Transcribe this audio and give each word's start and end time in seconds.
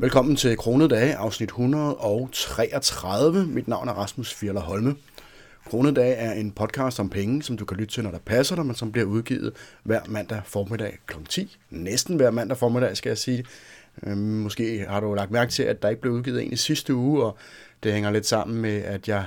Velkommen 0.00 0.36
til 0.36 0.56
Kronedage, 0.56 1.16
afsnit 1.16 1.48
133. 1.48 3.46
Mit 3.46 3.68
navn 3.68 3.88
er 3.88 3.92
Rasmus 3.92 4.34
Fjerler 4.34 4.60
Holme. 4.60 4.96
Kronedage 5.66 6.14
er 6.14 6.32
en 6.32 6.52
podcast 6.52 7.00
om 7.00 7.10
penge, 7.10 7.42
som 7.42 7.56
du 7.56 7.64
kan 7.64 7.76
lytte 7.76 7.94
til, 7.94 8.04
når 8.04 8.10
der 8.10 8.18
passer 8.18 8.54
dig, 8.56 8.66
men 8.66 8.74
som 8.74 8.92
bliver 8.92 9.06
udgivet 9.06 9.52
hver 9.82 10.00
mandag 10.08 10.40
formiddag 10.44 10.98
kl. 11.06 11.16
10. 11.28 11.56
Næsten 11.70 12.16
hver 12.16 12.30
mandag 12.30 12.58
formiddag, 12.58 12.96
skal 12.96 13.10
jeg 13.10 13.18
sige. 13.18 13.44
Øhm, 14.02 14.18
måske 14.18 14.86
har 14.88 15.00
du 15.00 15.14
lagt 15.14 15.30
mærke 15.30 15.52
til, 15.52 15.62
at 15.62 15.82
der 15.82 15.88
ikke 15.88 16.02
blev 16.02 16.12
udgivet 16.12 16.42
en 16.42 16.52
i 16.52 16.56
sidste 16.56 16.94
uge, 16.94 17.24
og 17.24 17.36
det 17.82 17.92
hænger 17.92 18.10
lidt 18.10 18.26
sammen 18.26 18.62
med, 18.62 18.82
at 18.82 19.08
jeg 19.08 19.26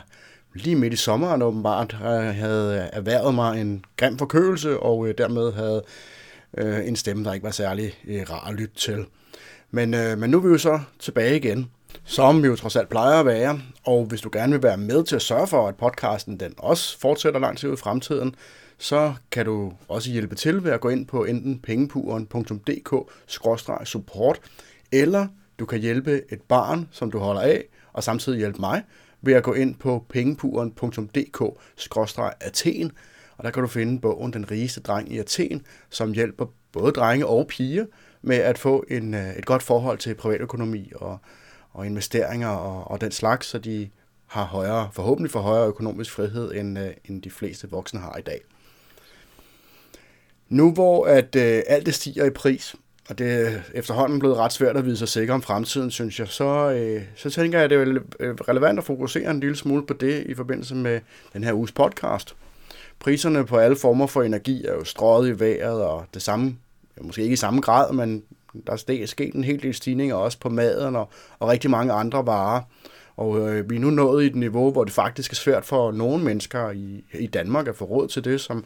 lige 0.53 0.75
midt 0.75 0.93
i 0.93 0.97
sommeren 0.97 1.41
åbenbart 1.41 1.93
øh, 1.93 2.35
havde 2.35 2.89
erhvervet 2.93 3.35
mig 3.35 3.61
en 3.61 3.85
grim 3.97 4.17
forkølelse, 4.17 4.79
og 4.79 5.07
øh, 5.07 5.17
dermed 5.17 5.53
havde 5.53 5.83
øh, 6.57 6.87
en 6.87 6.95
stemme, 6.95 7.23
der 7.23 7.33
ikke 7.33 7.43
var 7.43 7.51
særlig 7.51 7.93
rar 8.29 8.47
at 8.47 8.53
lytte 8.53 8.75
til. 8.75 9.05
Men, 9.71 9.93
øh, 9.93 10.17
men 10.17 10.29
nu 10.29 10.37
er 10.37 10.41
vi 10.41 10.49
jo 10.49 10.57
så 10.57 10.79
tilbage 10.99 11.35
igen, 11.35 11.71
som 12.03 12.43
vi 12.43 12.47
jo 12.47 12.55
trods 12.55 12.75
alt 12.75 12.89
plejer 12.89 13.19
at 13.19 13.25
være. 13.25 13.59
Og 13.85 14.05
hvis 14.05 14.21
du 14.21 14.29
gerne 14.33 14.51
vil 14.51 14.63
være 14.63 14.77
med 14.77 15.03
til 15.03 15.15
at 15.15 15.21
sørge 15.21 15.47
for, 15.47 15.67
at 15.67 15.75
podcasten 15.75 16.39
den 16.39 16.53
også 16.57 16.99
fortsætter 16.99 17.39
langt 17.39 17.59
til 17.59 17.69
ud 17.69 17.73
i 17.73 17.77
fremtiden, 17.77 18.35
så 18.77 19.13
kan 19.31 19.45
du 19.45 19.73
også 19.87 20.11
hjælpe 20.11 20.35
til 20.35 20.63
ved 20.63 20.71
at 20.71 20.81
gå 20.81 20.89
ind 20.89 21.07
på 21.07 21.25
enten 21.25 21.59
pengepuren.dk-support, 21.59 24.39
eller 24.91 25.27
du 25.59 25.65
kan 25.65 25.79
hjælpe 25.79 26.33
et 26.33 26.41
barn, 26.41 26.87
som 26.91 27.11
du 27.11 27.19
holder 27.19 27.41
af, 27.41 27.63
og 27.93 28.03
samtidig 28.03 28.39
hjælpe 28.39 28.59
mig 28.59 28.83
ved 29.21 29.33
at 29.33 29.43
gå 29.43 29.53
ind 29.53 29.75
på 29.75 30.05
pengepuren.dk-athen, 30.09 32.91
og 33.37 33.43
der 33.43 33.51
kan 33.51 33.61
du 33.61 33.67
finde 33.67 34.01
bogen 34.01 34.33
Den 34.33 34.51
rigeste 34.51 34.81
dreng 34.81 35.13
i 35.13 35.17
Athen, 35.17 35.61
som 35.89 36.13
hjælper 36.13 36.45
både 36.71 36.91
drenge 36.91 37.25
og 37.25 37.47
piger 37.47 37.85
med 38.21 38.37
at 38.37 38.57
få 38.57 38.85
en, 38.89 39.13
øh, 39.13 39.35
et 39.37 39.45
godt 39.45 39.63
forhold 39.63 39.97
til 39.97 40.15
privatøkonomi 40.15 40.91
og, 40.95 41.17
og 41.73 41.85
investeringer 41.85 42.49
og, 42.49 42.91
og 42.91 43.01
den 43.01 43.11
slags, 43.11 43.47
så 43.47 43.59
de 43.59 43.89
har 44.27 44.43
højere, 44.43 44.89
forhåbentlig 44.93 45.31
for 45.31 45.39
højere 45.39 45.67
økonomisk 45.67 46.11
frihed, 46.11 46.51
end, 46.53 46.79
øh, 46.79 46.89
end 47.09 47.21
de 47.21 47.29
fleste 47.29 47.69
voksne 47.69 47.99
har 47.99 48.17
i 48.17 48.21
dag. 48.21 48.41
Nu 50.49 50.71
hvor 50.73 51.05
at 51.05 51.35
øh, 51.35 51.63
alt 51.67 51.85
det 51.85 51.93
stiger 51.93 52.25
i 52.25 52.29
pris, 52.29 52.75
og 53.09 53.17
det 53.17 53.47
er 53.47 53.61
efterhånden 53.73 54.19
blevet 54.19 54.37
ret 54.37 54.53
svært 54.53 54.77
at 54.77 54.85
vide 54.85 54.97
sig 54.97 55.07
sikker 55.07 55.33
om 55.33 55.41
fremtiden, 55.41 55.91
synes 55.91 56.19
jeg, 56.19 56.27
så, 56.27 56.71
øh, 56.71 57.03
så 57.15 57.29
tænker 57.29 57.57
jeg, 57.57 57.63
at 57.63 57.69
det 57.69 57.77
er 57.77 58.01
øh, 58.19 58.35
relevant 58.35 58.79
at 58.79 58.85
fokusere 58.85 59.31
en 59.31 59.39
lille 59.39 59.55
smule 59.55 59.85
på 59.85 59.93
det 59.93 60.23
i 60.25 60.33
forbindelse 60.33 60.75
med 60.75 60.99
den 61.33 61.43
her 61.43 61.53
uges 61.53 61.71
podcast. 61.71 62.35
Priserne 62.99 63.45
på 63.45 63.57
alle 63.57 63.75
former 63.75 64.07
for 64.07 64.23
energi 64.23 64.65
er 64.65 64.73
jo 64.73 64.83
strøget 64.83 65.29
i 65.29 65.39
vejret, 65.39 65.83
og 65.83 66.05
det 66.13 66.21
samme 66.21 66.57
måske 67.01 67.21
ikke 67.21 67.33
i 67.33 67.37
samme 67.37 67.61
grad, 67.61 67.93
men 67.93 68.23
der 68.67 68.73
er 68.73 69.05
sket 69.05 69.33
en 69.33 69.43
hel 69.43 69.61
del 69.61 69.73
stigninger 69.73 70.15
også 70.15 70.39
på 70.39 70.49
maden 70.49 70.95
og, 70.95 71.09
og 71.39 71.49
rigtig 71.49 71.69
mange 71.69 71.93
andre 71.93 72.25
varer. 72.25 72.61
Og 73.17 73.39
øh, 73.39 73.69
vi 73.69 73.75
er 73.75 73.79
nu 73.79 73.89
nået 73.89 74.23
i 74.23 74.27
et 74.27 74.35
niveau, 74.35 74.71
hvor 74.71 74.83
det 74.83 74.93
faktisk 74.93 75.31
er 75.31 75.35
svært 75.35 75.65
for 75.65 75.91
nogle 75.91 76.23
mennesker 76.23 76.71
i, 76.71 77.03
i 77.13 77.27
Danmark 77.27 77.67
at 77.67 77.75
få 77.75 77.85
råd 77.85 78.07
til 78.07 78.23
det, 78.23 78.41
som 78.41 78.65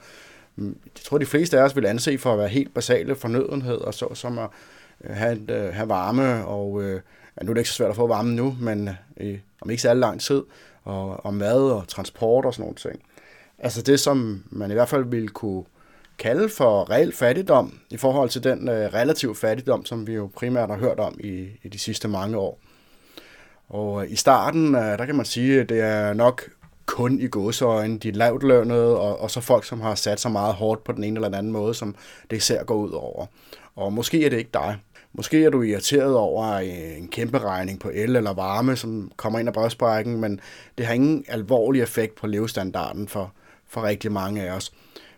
mm, 0.56 0.78
jeg 0.86 1.04
tror, 1.04 1.18
de 1.18 1.26
fleste 1.26 1.60
af 1.60 1.64
os 1.64 1.76
vil 1.76 1.86
anse 1.86 2.18
for 2.18 2.34
at 2.34 2.40
være 2.40 2.48
helt 2.48 2.74
basale 2.74 3.16
fornødenheder, 3.16 3.92
så, 3.92 4.08
som 4.14 4.40
at 4.40 4.50
øh, 5.04 5.16
have, 5.16 5.52
øh, 5.52 5.74
have 5.74 5.90
varme, 5.90 6.46
og 6.46 6.84
øh, 6.84 7.02
ja, 7.38 7.44
nu 7.44 7.50
er 7.50 7.54
det 7.54 7.62
ikke 7.62 7.70
så 7.70 7.76
svært 7.76 7.90
at 7.90 7.96
få 7.96 8.08
varme 8.08 8.32
nu, 8.32 8.56
men 8.62 8.90
øh, 9.18 9.38
om 9.62 9.70
ikke 9.70 9.82
så 9.82 9.94
lang 9.94 10.22
tid, 10.22 10.44
og, 10.84 11.26
og 11.26 11.34
mad 11.34 11.72
og 11.72 11.88
transport 11.88 12.46
og 12.46 12.54
sådan 12.54 12.64
nogle 12.64 12.76
ting. 12.76 13.02
Altså 13.60 13.82
det, 13.82 14.00
som 14.00 14.44
man 14.50 14.72
i 14.72 14.74
hvert 14.74 14.90
fald 14.90 15.06
ville 15.06 15.28
kunne 15.28 15.64
kalde 16.18 16.50
for 16.50 16.90
reel 16.90 17.14
fattigdom 17.14 17.80
i 17.90 17.98
forhold 17.98 18.30
til 18.30 18.44
den 18.44 18.70
øh, 18.70 18.94
relativ 18.94 19.36
fattigdom, 19.36 19.86
som 19.86 20.08
vi 20.08 20.14
jo 20.14 20.30
primært 20.36 20.70
har 20.70 20.78
hørt 20.78 21.00
om 21.00 21.18
i, 21.20 21.48
i 21.64 21.70
de 21.70 21.80
sidste 21.80 22.08
mange 22.08 22.38
år. 22.38 22.60
Og 23.70 24.04
øh, 24.04 24.12
i 24.12 24.16
starten, 24.16 24.76
øh, 24.76 24.82
der 24.82 25.06
kan 25.06 25.16
man 25.16 25.26
sige, 25.26 25.62
at 25.62 25.70
det 25.70 25.82
er 25.82 26.14
nok 26.14 26.50
kun 26.86 27.20
i 27.20 27.28
godsøjne 27.28 27.98
de 27.98 28.12
lavt 28.12 28.44
lønnede, 28.44 29.00
og, 29.00 29.22
og 29.22 29.32
så 29.32 29.42
folk, 29.42 29.66
som 29.66 29.82
har 29.82 29.96
sat 29.96 30.20
sig 30.20 30.32
meget 30.32 30.54
hårdt 30.54 30.84
på 30.84 30.92
den 30.92 31.04
ene 31.04 31.18
eller 31.18 31.28
den 31.28 31.38
anden 31.38 31.54
måde, 31.54 31.74
som 31.74 31.96
det 32.30 32.38
især 32.38 32.64
går 32.64 32.76
ud 32.76 32.92
over. 32.92 33.26
Og 33.76 33.94
måske 33.94 34.26
er 34.26 34.30
det 34.30 34.38
ikke 34.38 34.50
dig. 34.54 34.78
Måske 35.14 35.46
er 35.46 35.50
du 35.50 35.62
irriteret 35.62 36.16
over 36.16 36.54
øh, 36.54 36.98
en 36.98 37.08
kæmpe 37.08 37.40
regning 37.40 37.80
på 37.80 37.90
el 37.94 38.16
eller 38.16 38.34
varme, 38.34 38.76
som 38.76 39.12
kommer 39.16 39.40
ind 39.40 39.48
af 39.48 39.54
brystbrækken, 39.54 40.22
men 40.22 40.40
det 40.78 40.86
har 40.86 40.94
ingen 40.94 41.26
alvorlig 41.28 41.82
effekt 41.82 42.16
på 42.16 42.28
levestandarden 42.28 43.08
for, 43.08 43.34
for 43.68 43.84
rigtig 43.84 44.12
mange 44.12 44.44
af 44.44 44.52
os. 44.52 44.74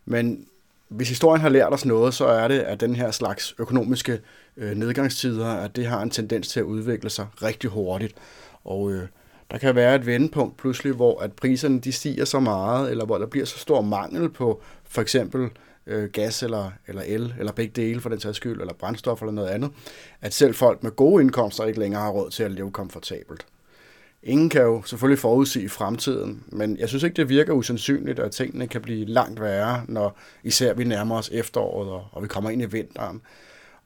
Men 0.06 0.48
hvis 0.90 1.10
historien 1.10 1.42
har 1.42 1.50
lært 1.50 1.74
os 1.74 1.86
noget, 1.86 2.14
så 2.14 2.26
er 2.26 2.48
det, 2.48 2.60
at 2.60 2.80
den 2.80 2.96
her 2.96 3.12
slags 3.12 3.56
økonomiske 3.60 4.20
øh, 4.58 4.78
nedgangstider, 4.78 5.48
at 5.48 5.76
det 5.76 5.86
har 5.86 6.02
en 6.02 6.10
tendens 6.10 6.48
til 6.48 6.60
at 6.60 6.64
udvikle 6.64 7.10
sig 7.10 7.28
rigtig 7.44 7.70
hurtigt. 7.70 8.16
Og 8.64 8.92
øh, 8.92 9.08
der 9.52 9.58
kan 9.58 9.76
være 9.76 9.96
et 9.96 10.06
vendepunkt 10.06 10.58
pludselig, 10.58 10.94
hvor 10.94 11.20
at 11.20 11.34
priserne 11.34 11.80
de 11.80 11.92
stiger 11.92 12.26
så 12.26 12.40
meget, 12.40 12.92
eller 12.92 13.06
hvor 13.06 13.18
der 13.18 13.26
bliver 13.26 13.46
så 13.46 13.60
stor 13.60 13.82
mangel 13.82 14.30
på 14.30 14.62
for 14.84 15.02
eksempel 15.02 15.50
øh, 15.88 16.10
gas 16.10 16.44
eller, 16.44 16.72
eller 16.88 17.02
el, 17.06 17.36
eller 17.40 17.52
begge 17.52 17.82
dele 17.82 18.02
for 18.02 18.10
den 18.10 18.20
sags 18.20 18.38
skyld, 18.38 18.62
eller 18.62 18.74
brændstof 18.74 19.22
eller 19.22 19.34
noget 19.34 19.50
andet, 19.50 19.72
at 20.22 20.34
selv 20.34 20.56
folk 20.56 20.84
med 20.84 20.92
gode 20.92 21.24
indkomster 21.24 21.66
ikke 21.66 21.80
længere 21.80 22.02
har 22.02 22.10
råd 22.10 22.30
til 22.30 22.44
at 22.44 22.52
leve 22.52 22.72
komfortabelt. 22.72 23.46
Ingen 24.28 24.50
kan 24.50 24.62
jo 24.62 24.84
selvfølgelig 24.86 25.20
forudsige 25.20 25.70
fremtiden, 25.70 26.44
men 26.48 26.78
jeg 26.78 26.90
synes 26.90 27.04
ikke, 27.04 27.16
det 27.16 27.30
virker 27.30 27.54
usandsynligt, 27.54 28.20
at 28.20 28.32
tingene 28.32 28.68
kan 28.68 28.82
blive 28.82 29.06
langt 29.06 29.42
værre, 29.42 29.84
når 29.88 30.20
især 30.44 30.74
vi 30.74 30.84
nærmer 30.84 31.18
os 31.18 31.30
efteråret, 31.34 31.90
og, 31.90 32.08
og 32.12 32.24
vi 32.24 32.28
kommer 32.28 32.50
ind 32.50 32.62
i 32.62 32.66
vinteren. 32.66 33.22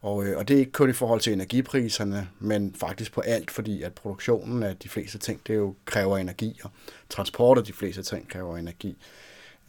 Og, 0.01 0.25
øh, 0.25 0.37
og 0.37 0.47
det 0.47 0.53
er 0.53 0.59
ikke 0.59 0.71
kun 0.71 0.89
i 0.89 0.93
forhold 0.93 1.19
til 1.19 1.33
energipriserne, 1.33 2.27
men 2.39 2.75
faktisk 2.79 3.13
på 3.13 3.21
alt, 3.21 3.51
fordi 3.51 3.81
at 3.81 3.93
produktionen 3.93 4.63
af 4.63 4.75
de 4.77 4.89
fleste 4.89 5.17
ting, 5.17 5.41
det 5.47 5.55
jo 5.55 5.75
kræver 5.85 6.17
energi, 6.17 6.59
og 6.63 6.69
transport 7.09 7.57
af 7.57 7.63
de 7.63 7.73
fleste 7.73 8.03
ting 8.03 8.29
kræver 8.29 8.57
energi. 8.57 8.97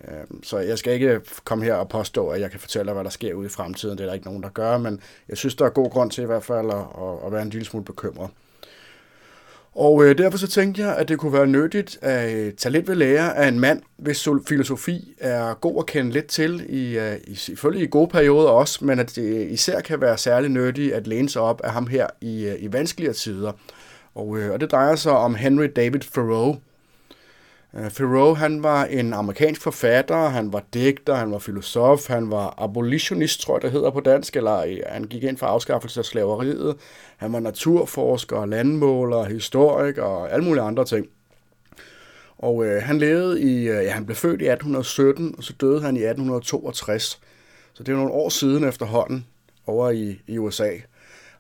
Øh, 0.05 0.25
så 0.43 0.59
jeg 0.59 0.79
skal 0.79 0.93
ikke 0.95 1.21
komme 1.45 1.65
her 1.65 1.75
og 1.75 1.89
påstå, 1.89 2.29
at 2.29 2.41
jeg 2.41 2.51
kan 2.51 2.61
fortælle 2.61 2.87
dig, 2.87 2.95
hvad 2.95 3.05
der 3.05 3.11
sker 3.11 3.35
ude 3.35 3.47
i 3.47 3.51
fremtiden. 3.51 3.99
Det 3.99 4.05
er 4.05 4.09
der 4.09 4.15
ikke 4.15 4.27
nogen, 4.27 4.43
der 4.43 4.49
gør, 4.49 4.79
men 4.79 5.01
jeg 5.29 5.37
synes, 5.37 5.55
der 5.55 5.65
er 5.65 5.71
god 5.71 5.91
grund 5.91 6.11
til 6.11 6.23
i 6.23 6.27
hvert 6.27 6.45
fald 6.45 6.71
at, 6.71 7.27
at 7.27 7.33
være 7.33 7.43
en 7.43 7.51
lille 7.51 7.65
smule 7.65 7.85
bekymret. 7.85 8.31
Og 9.75 10.05
øh, 10.05 10.19
derfor 10.19 10.39
så 10.39 10.47
tænkte 10.47 10.83
jeg, 10.83 10.97
at 10.97 11.09
det 11.09 11.19
kunne 11.19 11.33
være 11.33 11.47
nyttigt 11.47 11.99
at 12.03 12.35
øh, 12.37 12.53
tage 12.53 12.73
lidt 12.73 12.89
ved 12.89 12.95
lære 12.95 13.37
af 13.37 13.49
en 13.49 13.61
mand, 13.61 13.83
hvis 13.97 14.29
filosofi 14.49 15.15
er 15.21 15.55
god 15.55 15.79
at 15.79 15.87
kende 15.87 16.11
lidt 16.11 16.27
til, 16.27 16.67
i, 16.69 16.99
øh, 16.99 17.17
i, 17.27 17.35
selvfølgelig 17.35 17.87
i 17.87 17.91
gode 17.91 18.09
perioder 18.09 18.51
også, 18.51 18.85
men 18.85 18.99
at 18.99 19.17
det 19.17 19.51
især 19.51 19.81
kan 19.81 20.01
være 20.01 20.19
særlig 20.19 20.51
nyttigt 20.51 20.93
at 20.95 21.07
læne 21.07 21.29
sig 21.29 21.43
op 21.43 21.61
af 21.65 21.73
ham 21.73 21.87
her 21.87 22.07
i, 22.21 22.45
øh, 22.45 22.55
i 22.59 22.73
vanskeligere 22.73 23.15
tider. 23.15 23.53
Og, 24.15 24.39
øh, 24.39 24.53
og 24.53 24.61
det 24.61 24.71
drejer 24.71 24.97
sig 24.97 25.13
om 25.13 25.35
Henry 25.35 25.67
David 25.77 26.01
Thoreau, 26.01 26.57
Øh, 27.77 27.91
Thoreau, 27.91 28.35
han 28.35 28.63
var 28.63 28.85
en 28.85 29.13
amerikansk 29.13 29.63
forfatter, 29.63 30.29
han 30.29 30.53
var 30.53 30.63
digter, 30.75 31.15
han 31.15 31.31
var 31.33 31.39
filosof, 31.39 32.09
han 32.09 32.31
var 32.31 32.55
abolitionist, 32.59 33.41
tror 33.41 33.55
jeg 33.55 33.63
det 33.63 33.73
hedder 33.73 33.91
på 33.91 34.01
dansk, 34.01 34.37
eller 34.37 34.57
øh, 34.57 34.79
han 34.87 35.05
gik 35.05 35.23
ind 35.23 35.37
for 35.39 35.47
afskaffelse 35.47 36.01
af 36.01 36.05
slaveriet. 36.05 36.77
Han 37.17 37.33
var 37.33 37.41
naturforsker, 37.41 38.47
landmåler, 38.47 39.25
historiker 39.25 40.03
og 40.03 40.33
alle 40.33 40.45
mulige 40.45 40.63
andre 40.63 40.85
ting. 40.85 41.07
Og 42.39 42.67
øh, 42.67 42.83
han 42.83 42.99
levede 42.99 43.41
i, 43.41 43.69
øh, 43.69 43.85
ja, 43.85 43.91
han 43.91 44.07
blev 44.07 44.17
født 44.17 44.43
i 44.43 44.45
1817, 44.45 45.35
og 45.39 45.45
så 45.45 45.53
døde 45.61 45.83
han 45.83 45.97
i 45.97 46.01
1862. 46.01 47.21
Så 47.73 47.83
det 47.83 47.93
er 47.93 47.97
nogle 47.97 48.13
år 48.13 48.29
siden 48.29 48.65
efterhånden 48.65 49.27
over 49.67 49.91
i, 49.91 50.21
i 50.27 50.39
USA. 50.39 50.71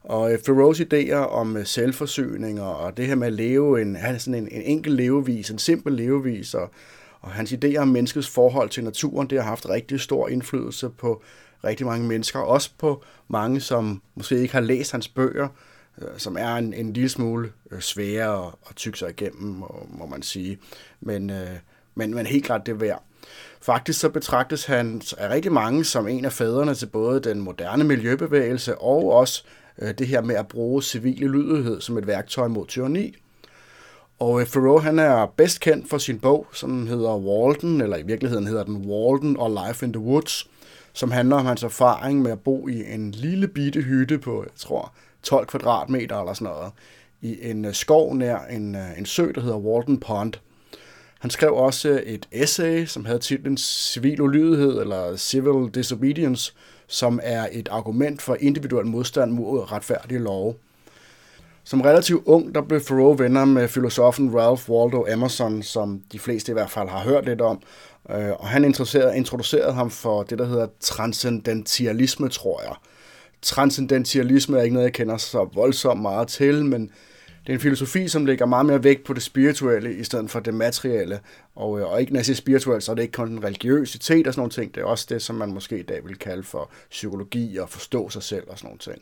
Og 0.04 0.32
øh, 0.32 0.38
idéer 0.80 1.14
om 1.14 1.56
øh, 1.56 1.66
selvforsyning 1.66 2.60
og 2.60 2.96
det 2.96 3.06
her 3.06 3.14
med 3.14 3.26
at 3.26 3.32
leve 3.32 3.82
en, 3.82 3.96
have 3.96 4.18
sådan 4.18 4.42
en, 4.42 4.48
en 4.52 4.62
enkel 4.62 4.92
levevis, 4.92 5.50
en 5.50 5.58
simpel 5.58 5.92
levevis, 5.92 6.54
og, 6.54 6.70
og 7.20 7.30
hans 7.30 7.52
idéer 7.52 7.78
om 7.78 7.88
menneskets 7.88 8.28
forhold 8.28 8.68
til 8.68 8.84
naturen, 8.84 9.30
det 9.30 9.38
har 9.38 9.48
haft 9.48 9.68
rigtig 9.68 10.00
stor 10.00 10.28
indflydelse 10.28 10.88
på 10.88 11.22
rigtig 11.64 11.86
mange 11.86 12.08
mennesker, 12.08 12.38
også 12.38 12.70
på 12.78 13.04
mange, 13.28 13.60
som 13.60 14.02
måske 14.14 14.38
ikke 14.38 14.54
har 14.54 14.60
læst 14.60 14.92
hans 14.92 15.08
bøger, 15.08 15.48
øh, 16.02 16.08
som 16.16 16.36
er 16.36 16.54
en, 16.54 16.74
en 16.74 16.92
lille 16.92 17.08
smule 17.08 17.52
øh, 17.70 17.80
svære 17.80 18.46
at, 18.46 18.52
at 18.70 18.76
tykke 18.76 18.98
sig 18.98 19.10
igennem, 19.10 19.48
må, 19.48 19.86
må 19.90 20.06
man 20.06 20.22
sige. 20.22 20.58
Men, 21.00 21.30
øh, 21.30 21.56
men, 21.94 22.14
men 22.14 22.26
helt 22.26 22.44
klart 22.44 22.66
det 22.66 22.80
værd. 22.80 23.02
Faktisk 23.60 24.00
så 24.00 24.08
betragtes 24.08 24.64
han 24.64 25.02
af 25.18 25.30
rigtig 25.30 25.52
mange 25.52 25.84
som 25.84 26.08
en 26.08 26.24
af 26.24 26.32
fædrene 26.32 26.74
til 26.74 26.86
både 26.86 27.20
den 27.20 27.40
moderne 27.40 27.84
miljøbevægelse 27.84 28.78
og 28.78 29.12
også 29.12 29.44
Øh, 29.78 29.94
det 29.98 30.06
her 30.06 30.20
med 30.20 30.34
at 30.34 30.48
bruge 30.48 30.82
civile 30.82 31.28
lydighed 31.28 31.80
som 31.80 31.98
et 31.98 32.06
værktøj 32.06 32.48
mod 32.48 32.66
tyranni. 32.66 33.16
Og 34.18 34.40
øh, 34.40 34.46
Thoreau 34.46 34.78
han 34.78 34.98
er 34.98 35.26
bedst 35.36 35.60
kendt 35.60 35.90
for 35.90 35.98
sin 35.98 36.18
bog, 36.20 36.46
som 36.52 36.86
hedder 36.86 37.16
Walden, 37.16 37.80
eller 37.80 37.96
i 37.96 38.02
virkeligheden 38.02 38.46
hedder 38.46 38.64
den 38.64 38.76
Walden 38.86 39.36
og 39.36 39.50
Life 39.66 39.86
in 39.86 39.92
the 39.92 40.02
Woods, 40.02 40.50
som 40.92 41.10
handler 41.10 41.36
om 41.36 41.46
hans 41.46 41.62
erfaring 41.62 42.22
med 42.22 42.30
at 42.30 42.40
bo 42.40 42.68
i 42.68 42.92
en 42.94 43.10
lille 43.10 43.48
bitte 43.48 43.80
hytte 43.80 44.18
på, 44.18 44.42
jeg 44.42 44.52
tror, 44.56 44.92
12 45.22 45.46
kvadratmeter 45.46 46.20
eller 46.20 46.34
sådan 46.34 46.54
noget, 46.54 46.72
i 47.20 47.50
en 47.50 47.64
øh, 47.64 47.74
skov 47.74 48.14
nær 48.14 48.38
en, 48.50 48.74
øh, 48.74 48.98
en 48.98 49.06
sø, 49.06 49.32
der 49.34 49.40
hedder 49.40 49.58
Walden 49.58 50.00
Pond. 50.00 50.32
Han 51.18 51.30
skrev 51.30 51.54
også 51.54 52.02
et 52.06 52.28
essay, 52.32 52.84
som 52.84 53.04
havde 53.04 53.18
titlen 53.18 53.56
Civil 53.56 54.20
ulydighed, 54.20 54.80
eller 54.80 55.16
Civil 55.16 55.74
Disobedience, 55.74 56.52
som 56.92 57.20
er 57.22 57.48
et 57.52 57.68
argument 57.70 58.22
for 58.22 58.36
individuel 58.40 58.86
modstand 58.86 59.32
mod 59.32 59.72
retfærdige 59.72 60.18
love. 60.18 60.54
Som 61.64 61.80
relativt 61.80 62.22
ung, 62.26 62.54
der 62.54 62.62
blev 62.62 62.80
Thoreau 62.80 63.12
venner 63.12 63.44
med 63.44 63.68
filosofen 63.68 64.34
Ralph 64.34 64.70
Waldo 64.70 65.06
Emerson, 65.06 65.62
som 65.62 66.02
de 66.12 66.18
fleste 66.18 66.52
i 66.52 66.52
hvert 66.52 66.70
fald 66.70 66.88
har 66.88 67.00
hørt 67.00 67.24
lidt 67.24 67.40
om. 67.40 67.62
Øh, 68.10 68.30
og 68.30 68.48
han 68.48 68.64
introducerede, 68.64 69.16
introducerede 69.16 69.72
ham 69.72 69.90
for 69.90 70.22
det, 70.22 70.38
der 70.38 70.44
hedder 70.44 70.66
transcendentialisme, 70.80 72.28
tror 72.28 72.62
jeg. 72.62 72.74
Transcendentialisme 73.42 74.58
er 74.58 74.62
ikke 74.62 74.74
noget, 74.74 74.86
jeg 74.86 74.92
kender 74.92 75.16
så 75.16 75.48
voldsomt 75.54 76.02
meget 76.02 76.28
til, 76.28 76.64
men 76.64 76.90
det 77.46 77.52
er 77.52 77.54
en 77.54 77.60
filosofi, 77.60 78.08
som 78.08 78.26
lægger 78.26 78.46
meget 78.46 78.66
mere 78.66 78.84
vægt 78.84 79.04
på 79.04 79.12
det 79.12 79.22
spirituelle, 79.22 79.96
i 79.96 80.04
stedet 80.04 80.30
for 80.30 80.40
det 80.40 80.54
materielle. 80.54 81.20
Og, 81.54 81.80
øh, 81.80 81.90
og 81.90 82.00
ikke 82.00 82.12
når 82.12 82.18
jeg 82.18 82.26
siger 82.26 82.36
spirituelt, 82.36 82.82
så 82.82 82.92
er 82.92 82.94
det 82.94 83.02
ikke 83.02 83.12
kun 83.12 83.28
en 83.28 83.44
religiøsitet 83.44 84.26
og 84.26 84.34
sådan 84.34 84.40
nogle 84.40 84.50
ting. 84.50 84.74
Det 84.74 84.80
er 84.80 84.84
også 84.84 85.06
det, 85.08 85.22
som 85.22 85.36
man 85.36 85.52
måske 85.52 85.78
i 85.78 85.82
dag 85.82 86.00
vil 86.06 86.18
kalde 86.18 86.42
for 86.42 86.70
psykologi 86.90 87.56
og 87.56 87.68
forstå 87.68 88.08
sig 88.08 88.22
selv 88.22 88.44
og 88.48 88.58
sådan 88.58 88.66
nogle 88.68 88.78
ting. 88.78 88.98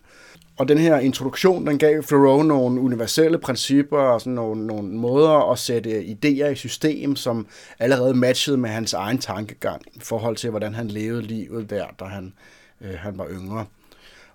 Og 0.58 0.68
den 0.68 0.78
her 0.78 0.98
introduktion, 0.98 1.66
den 1.66 1.78
gav 1.78 2.02
Thoreau 2.02 2.42
nogle 2.42 2.80
universelle 2.80 3.38
principper 3.38 3.98
og 3.98 4.20
sådan 4.20 4.32
nogle, 4.32 4.66
nogle 4.66 4.88
måder 4.88 5.52
at 5.52 5.58
sætte 5.58 6.00
idéer 6.00 6.46
i 6.46 6.54
system, 6.54 7.16
som 7.16 7.46
allerede 7.78 8.14
matchede 8.14 8.56
med 8.56 8.70
hans 8.70 8.92
egen 8.92 9.18
tankegang 9.18 9.82
i 9.94 10.00
forhold 10.00 10.36
til, 10.36 10.50
hvordan 10.50 10.74
han 10.74 10.88
levede 10.88 11.22
livet 11.22 11.70
der, 11.70 11.86
da 12.00 12.04
han, 12.04 12.32
øh, 12.80 12.94
han 12.98 13.18
var 13.18 13.28
yngre. 13.30 13.66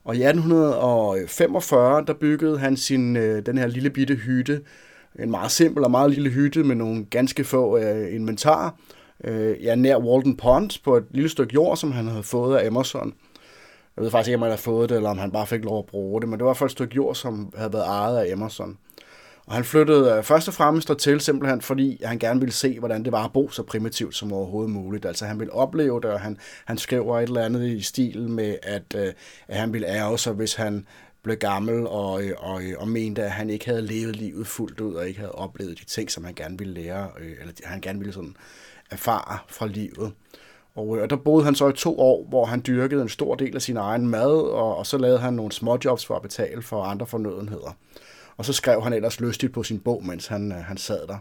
Og 0.06 0.16
i 0.16 0.24
1845, 0.24 2.06
der 2.08 2.14
byggede 2.14 2.60
han 2.60 2.78
sin, 2.78 3.16
øh, 3.16 3.46
den 3.46 3.58
her 3.58 3.68
lille 3.68 3.90
bitte 3.90 4.16
hytte, 4.16 4.62
en 5.20 5.32
meget 5.32 5.52
simpel 5.52 5.84
og 5.84 5.92
meget 5.92 6.12
lille 6.12 6.30
hytte 6.30 6.64
med 6.64 6.76
nogle 6.76 7.06
ganske 7.06 7.44
få 7.44 7.78
øh, 7.78 8.16
inventar, 8.16 8.76
øh, 9.24 9.64
ja, 9.64 9.76
nær 9.76 9.98
Walden 9.98 10.38
Pond 10.38 10.84
på 10.84 10.98
et 10.98 11.04
lille 11.12 11.30
stykke 11.30 11.54
jord, 11.54 11.78
som 11.78 11.92
han 11.92 12.08
havde 12.08 12.24
fået 12.24 12.58
af 12.58 12.68
Emerson. 12.68 13.14
Jeg 13.98 14.04
ved 14.04 14.12
faktisk 14.12 14.30
ikke, 14.30 14.36
om 14.36 14.42
han 14.42 14.52
havde 14.52 14.62
fået 14.62 14.90
det, 14.90 14.96
eller 14.96 15.10
om 15.10 15.18
han 15.18 15.32
bare 15.32 15.48
fik 15.48 15.64
lov 15.64 15.80
at 15.80 15.86
bruge 15.86 16.22
det, 16.22 16.30
men 16.30 16.40
det 16.40 16.46
var 16.46 16.54
for 16.54 16.66
et 16.66 16.72
stykke 16.72 16.96
jord, 16.96 17.16
som 17.16 17.54
havde 17.58 17.74
været 17.74 17.86
ejet 17.86 18.18
af 18.18 18.32
Emerson. 18.32 18.78
Og 19.46 19.54
han 19.54 19.64
flyttede 19.64 20.12
øh, 20.18 20.24
først 20.24 20.48
og 20.48 20.54
fremmest 20.54 20.92
til 21.00 21.22
simpelthen, 21.22 21.62
fordi 21.62 22.02
han 22.04 22.20
gerne 22.20 22.40
ville 22.40 22.54
se, 22.54 22.80
hvordan 22.80 23.04
det 23.04 23.12
var 23.12 23.26
at 23.26 23.34
bo 23.34 23.50
så 23.50 23.64
primitivt 23.64 24.16
som 24.16 24.34
overhovedet 24.34 24.72
muligt. 24.72 25.06
Altså 25.06 25.26
han 25.26 25.40
ville 25.40 25.54
opleve 25.54 26.02
det, 26.02 26.10
og 26.10 26.20
han, 26.20 26.38
han 26.66 26.78
skriver 26.78 27.20
et 27.20 27.24
eller 27.24 27.46
andet 27.46 27.68
i 27.68 27.82
stil 27.82 28.30
med, 28.30 28.56
at, 28.64 28.96
øh, 28.96 29.14
at 29.48 29.58
han 29.58 29.74
ville 29.74 29.88
ærge 29.88 30.18
sig, 30.18 30.34
hvis 30.34 30.54
han 30.54 30.88
blev 31.24 31.38
gammel 31.38 31.88
og, 31.88 32.24
øh, 32.24 32.34
og, 32.38 32.64
øh, 32.64 32.74
og 32.78 32.88
mente, 32.88 33.24
at 33.24 33.32
han 33.32 33.50
ikke 33.50 33.66
havde 33.66 33.82
levet 33.82 34.16
livet 34.16 34.48
fuldt 34.48 34.80
ud, 34.80 34.94
og 34.94 35.08
ikke 35.08 35.20
havde 35.20 35.32
oplevet 35.32 35.80
de 35.80 35.86
ting, 35.86 36.12
som 36.12 36.24
han 36.24 36.34
gerne 36.34 36.58
ville 36.58 36.74
lære, 36.74 37.10
eller 37.40 37.54
han 37.64 37.82
gerne 37.82 38.00
ville 38.00 38.14
sådan 38.14 38.36
erfare 38.92 39.38
fra 39.48 39.68
livet. 39.68 40.12
Og, 40.76 40.88
og 40.88 41.10
der 41.10 41.16
boede 41.16 41.46
han 41.46 41.56
så 41.56 41.70
i 41.70 41.74
to 41.74 42.00
år, 42.00 42.26
hvor 42.30 42.46
han 42.46 42.64
dyrkede 42.68 43.02
en 43.02 43.10
stor 43.10 43.36
del 43.36 43.56
af 43.56 43.62
sin 43.62 43.78
egen 43.78 44.08
mad, 44.08 44.32
og, 44.32 44.78
og 44.78 44.86
så 44.86 44.98
lavede 44.98 45.20
han 45.20 45.34
nogle 45.34 45.52
småjobs 45.52 46.06
for 46.06 46.16
at 46.16 46.22
betale 46.22 46.62
for 46.62 46.84
andre 46.84 47.08
fornødenheder. 47.08 47.78
Og 48.38 48.46
så 48.46 48.54
skrev 48.54 48.82
han 48.82 48.94
ellers 48.94 49.20
lystigt 49.20 49.54
på 49.54 49.64
sin 49.64 49.80
bog, 49.80 50.06
mens 50.06 50.28
han, 50.28 50.52
øh, 50.52 50.58
han 50.58 50.78
sad 50.78 51.08
der. 51.08 51.18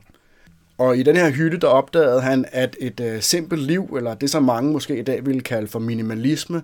Og 0.78 0.98
i 0.98 1.02
den 1.02 1.16
her 1.16 1.30
hytte, 1.30 1.58
der 1.58 1.68
opdagede 1.68 2.20
han, 2.20 2.44
at 2.52 2.76
et 2.80 3.00
øh, 3.00 3.22
simpelt 3.22 3.62
liv, 3.62 3.94
eller 3.96 4.14
det 4.14 4.30
som 4.30 4.42
mange 4.42 4.72
måske 4.72 4.98
i 4.98 5.02
dag 5.02 5.26
ville 5.26 5.40
kalde 5.40 5.66
for 5.66 5.78
minimalisme, 5.78 6.62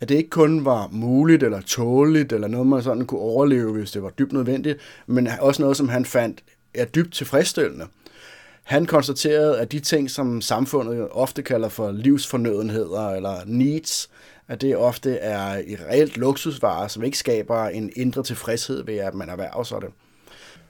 at 0.00 0.08
det 0.08 0.14
ikke 0.14 0.30
kun 0.30 0.64
var 0.64 0.88
muligt 0.92 1.42
eller 1.42 1.60
tåligt, 1.60 2.32
eller 2.32 2.48
noget 2.48 2.66
man 2.66 2.82
sådan 2.82 3.06
kunne 3.06 3.20
overleve, 3.20 3.72
hvis 3.72 3.90
det 3.90 4.02
var 4.02 4.10
dybt 4.10 4.32
nødvendigt, 4.32 4.78
men 5.06 5.28
også 5.40 5.62
noget, 5.62 5.76
som 5.76 5.88
han 5.88 6.04
fandt 6.04 6.42
er 6.74 6.84
dybt 6.84 7.14
tilfredsstillende. 7.14 7.86
Han 8.62 8.86
konstaterede, 8.86 9.60
at 9.60 9.72
de 9.72 9.80
ting, 9.80 10.10
som 10.10 10.40
samfundet 10.40 11.08
ofte 11.10 11.42
kalder 11.42 11.68
for 11.68 11.90
livsfornødenheder 11.90 13.08
eller 13.08 13.34
needs, 13.46 14.10
at 14.50 14.60
det 14.60 14.76
ofte 14.76 15.16
er 15.16 15.58
i 15.66 15.76
reelt 15.76 16.16
luksusvarer, 16.16 16.88
som 16.88 17.02
ikke 17.02 17.18
skaber 17.18 17.64
en 17.64 17.92
indre 17.96 18.22
tilfredshed 18.22 18.84
ved, 18.84 18.96
at 18.96 19.14
man 19.14 19.28
erhverver 19.28 19.62
sig 19.62 19.80
det. 19.80 19.90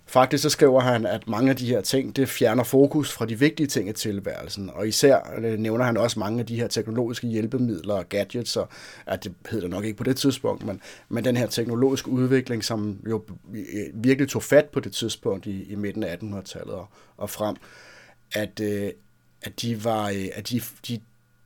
Faktisk 0.07 0.43
så 0.43 0.51
skriver 0.51 0.81
han, 0.81 1.07
at 1.07 1.29
mange 1.29 1.51
af 1.51 1.57
de 1.57 1.67
her 1.67 1.81
ting, 1.81 2.17
det 2.17 2.29
fjerner 2.29 2.65
fokus 2.65 3.13
fra 3.13 3.27
de 3.27 3.39
vigtige 3.39 3.67
ting 3.67 3.89
i 3.89 3.93
tilværelsen. 3.93 4.71
Og 4.71 4.89
især 4.89 5.19
øh, 5.39 5.59
nævner 5.59 5.85
han 5.85 5.97
også 5.97 6.19
mange 6.19 6.41
af 6.41 6.47
de 6.47 6.57
her 6.57 6.69
teknologiske 6.69 7.27
hjælpemidler 7.27 7.95
og 7.95 8.09
gadgets, 8.09 8.57
og 8.57 8.69
at 9.07 9.25
det 9.25 9.35
hedder 9.51 9.69
nok 9.69 9.85
ikke 9.85 9.97
på 9.97 10.05
det 10.05 10.17
tidspunkt, 10.17 10.67
men, 10.67 10.81
men 11.09 11.25
den 11.25 11.37
her 11.37 11.47
teknologiske 11.47 12.09
udvikling, 12.09 12.65
som 12.65 12.99
jo 13.11 13.23
øh, 13.55 13.87
virkelig 13.95 14.29
tog 14.29 14.43
fat 14.43 14.65
på 14.65 14.81
det 14.81 14.93
tidspunkt 14.93 15.47
i, 15.47 15.73
i 15.73 15.75
midten 15.75 16.03
af 16.03 16.17
1800-tallet 16.17 16.75
og, 16.75 16.89
og 17.17 17.31
frem, 17.31 17.57
at, 18.35 18.61
øh, 18.61 18.91
at 19.43 19.63
de 19.63 19.85
var, 19.85 20.07
at 20.35 20.51
de, 20.51 20.61
de, 20.89 21.01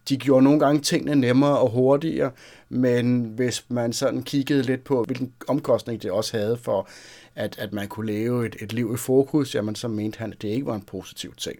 de 0.08 0.16
gjorde 0.16 0.44
nogle 0.44 0.60
gange 0.60 0.80
tingene 0.80 1.14
nemmere 1.14 1.58
og 1.58 1.70
hurtigere, 1.70 2.30
men 2.68 3.22
hvis 3.22 3.64
man 3.68 3.92
sådan 3.92 4.22
kiggede 4.22 4.62
lidt 4.62 4.84
på, 4.84 5.04
hvilken 5.04 5.32
omkostning 5.48 6.02
det 6.02 6.10
også 6.10 6.36
havde 6.36 6.56
for, 6.56 6.88
at, 7.34 7.58
at 7.58 7.72
man 7.72 7.88
kunne 7.88 8.12
leve 8.12 8.46
et, 8.46 8.56
et 8.60 8.72
liv 8.72 8.90
i 8.94 8.96
fokus, 8.96 9.54
jamen 9.54 9.74
så 9.74 9.88
mente 9.88 10.18
han, 10.18 10.32
at 10.32 10.42
det 10.42 10.48
ikke 10.48 10.66
var 10.66 10.74
en 10.74 10.82
positiv 10.82 11.34
ting. 11.36 11.58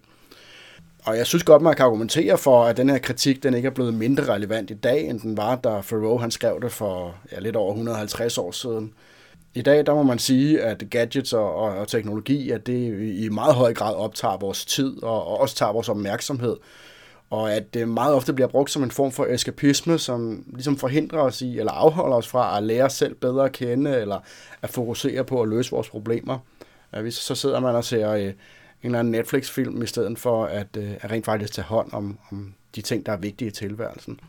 Og 1.05 1.17
jeg 1.17 1.27
synes 1.27 1.45
godt, 1.45 1.63
man 1.63 1.75
kan 1.75 1.85
argumentere 1.85 2.39
for, 2.39 2.65
at 2.65 2.77
den 2.77 2.91
her 2.91 2.99
kritik, 2.99 3.43
den 3.43 3.55
ikke 3.55 3.67
er 3.67 3.71
blevet 3.71 3.95
mindre 3.95 4.35
relevant 4.35 4.71
i 4.71 4.75
dag, 4.75 5.09
end 5.09 5.21
den 5.21 5.37
var, 5.37 5.57
da 5.57 5.81
Thoreau 5.81 6.19
han 6.19 6.31
skrev 6.31 6.61
det 6.63 6.73
for 6.73 7.15
ja, 7.33 7.41
lidt 7.41 7.57
over 7.57 7.73
150 7.73 8.39
år 8.39 8.51
siden. 8.51 8.93
I 9.55 9.63
dag, 9.63 9.87
der 9.87 9.95
må 9.95 10.03
man 10.03 10.19
sige, 10.19 10.63
at 10.63 10.83
gadgets 10.91 11.33
og, 11.33 11.55
og, 11.55 11.79
og 11.79 11.89
teknologi, 11.89 12.51
at 12.51 12.67
det 12.67 13.13
i 13.15 13.29
meget 13.29 13.55
høj 13.55 13.75
grad 13.75 13.95
optager 13.95 14.37
vores 14.37 14.65
tid 14.65 15.03
og, 15.03 15.27
og 15.27 15.41
også 15.41 15.57
tager 15.57 15.73
vores 15.73 15.89
opmærksomhed 15.89 16.57
og 17.35 17.53
at 17.53 17.75
det 17.75 17.89
meget 17.89 18.15
ofte 18.15 18.33
bliver 18.33 18.49
brugt 18.49 18.71
som 18.71 18.83
en 18.83 18.91
form 18.91 19.13
for 19.13 19.27
eskapisme, 19.27 19.99
som 19.99 20.45
ligesom 20.53 20.77
forhindrer 20.77 21.19
os 21.19 21.43
i, 21.43 21.59
eller 21.59 21.73
afholder 21.73 22.17
os 22.17 22.29
fra 22.29 22.57
at 22.57 22.63
lære 22.63 22.85
os 22.85 22.93
selv 22.93 23.15
bedre 23.15 23.45
at 23.45 23.53
kende, 23.53 23.97
eller 23.97 24.19
at 24.63 24.71
fokusere 24.71 25.25
på 25.25 25.43
at 25.43 25.49
løse 25.49 25.71
vores 25.71 25.89
problemer. 25.89 26.39
Hvis 27.01 27.15
så 27.15 27.35
sidder 27.35 27.61
man 27.61 27.75
og 27.75 27.85
ser 27.85 28.11
øh, 28.11 28.23
en 28.23 28.35
eller 28.83 28.99
anden 28.99 29.13
Netflix-film, 29.13 29.83
i 29.83 29.87
stedet 29.87 30.19
for 30.19 30.45
at, 30.45 30.67
øh, 30.77 30.91
at 31.01 31.11
rent 31.11 31.25
faktisk 31.25 31.53
tage 31.53 31.65
hånd 31.65 31.93
om, 31.93 32.19
om 32.31 32.55
de 32.75 32.83
ting, 32.83 33.07
der 33.07 33.13
er 33.13 33.17
vigtige 33.17 33.49
i 33.49 33.53
tilværelsen. 33.53 34.21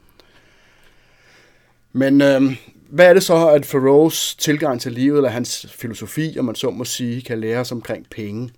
Men 1.94 2.22
øh, 2.22 2.42
hvad 2.90 3.10
er 3.10 3.13
det 3.13 3.24
så, 3.24 3.48
at 3.48 3.63
Thoreaus 3.63 4.36
tilgang 4.36 4.81
til 4.81 4.92
livet, 4.92 5.18
eller 5.18 5.30
hans 5.30 5.66
filosofi, 5.69 6.36
om 6.40 6.46
man 6.46 6.56
så 6.56 6.69
må 6.69 6.84
sige, 6.84 7.22
kan 7.22 7.40
lære 7.40 7.60
os 7.60 7.72
omkring 7.72 8.10
penge? 8.10 8.50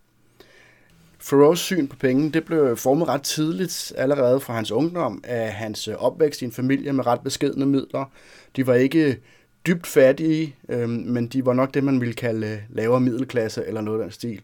Thoreaus 1.28 1.60
syn 1.60 1.88
på 1.88 1.96
penge, 1.96 2.32
det 2.32 2.46
blev 2.46 2.78
formet 2.78 3.08
ret 3.08 3.22
tidligt, 3.22 3.94
allerede 3.98 4.40
fra 4.40 4.54
hans 4.54 4.72
ungdom, 4.72 5.24
af 5.24 5.52
hans 5.52 5.88
øh, 5.88 5.96
opvækst 5.96 6.42
i 6.42 6.46
en 6.46 6.52
familie 6.52 6.94
med 6.94 7.08
ret 7.08 7.22
beskedne 7.22 7.66
midler. 7.66 8.12
De 8.56 8.68
var 8.68 8.74
ikke 8.74 9.20
dybt 9.68 9.88
fattige, 9.88 10.56
øh, 10.70 10.90
men 10.90 11.28
de 11.28 11.46
var 11.46 11.54
nok 11.54 11.74
det, 11.74 11.84
man 11.84 12.02
ville 12.02 12.14
kalde 12.14 12.48
øh, 12.48 12.58
lavere 12.70 13.00
middelklasse 13.00 13.64
eller 13.66 13.82
noget 13.82 14.00
af 14.00 14.04
den 14.04 14.12
stil. 14.12 14.42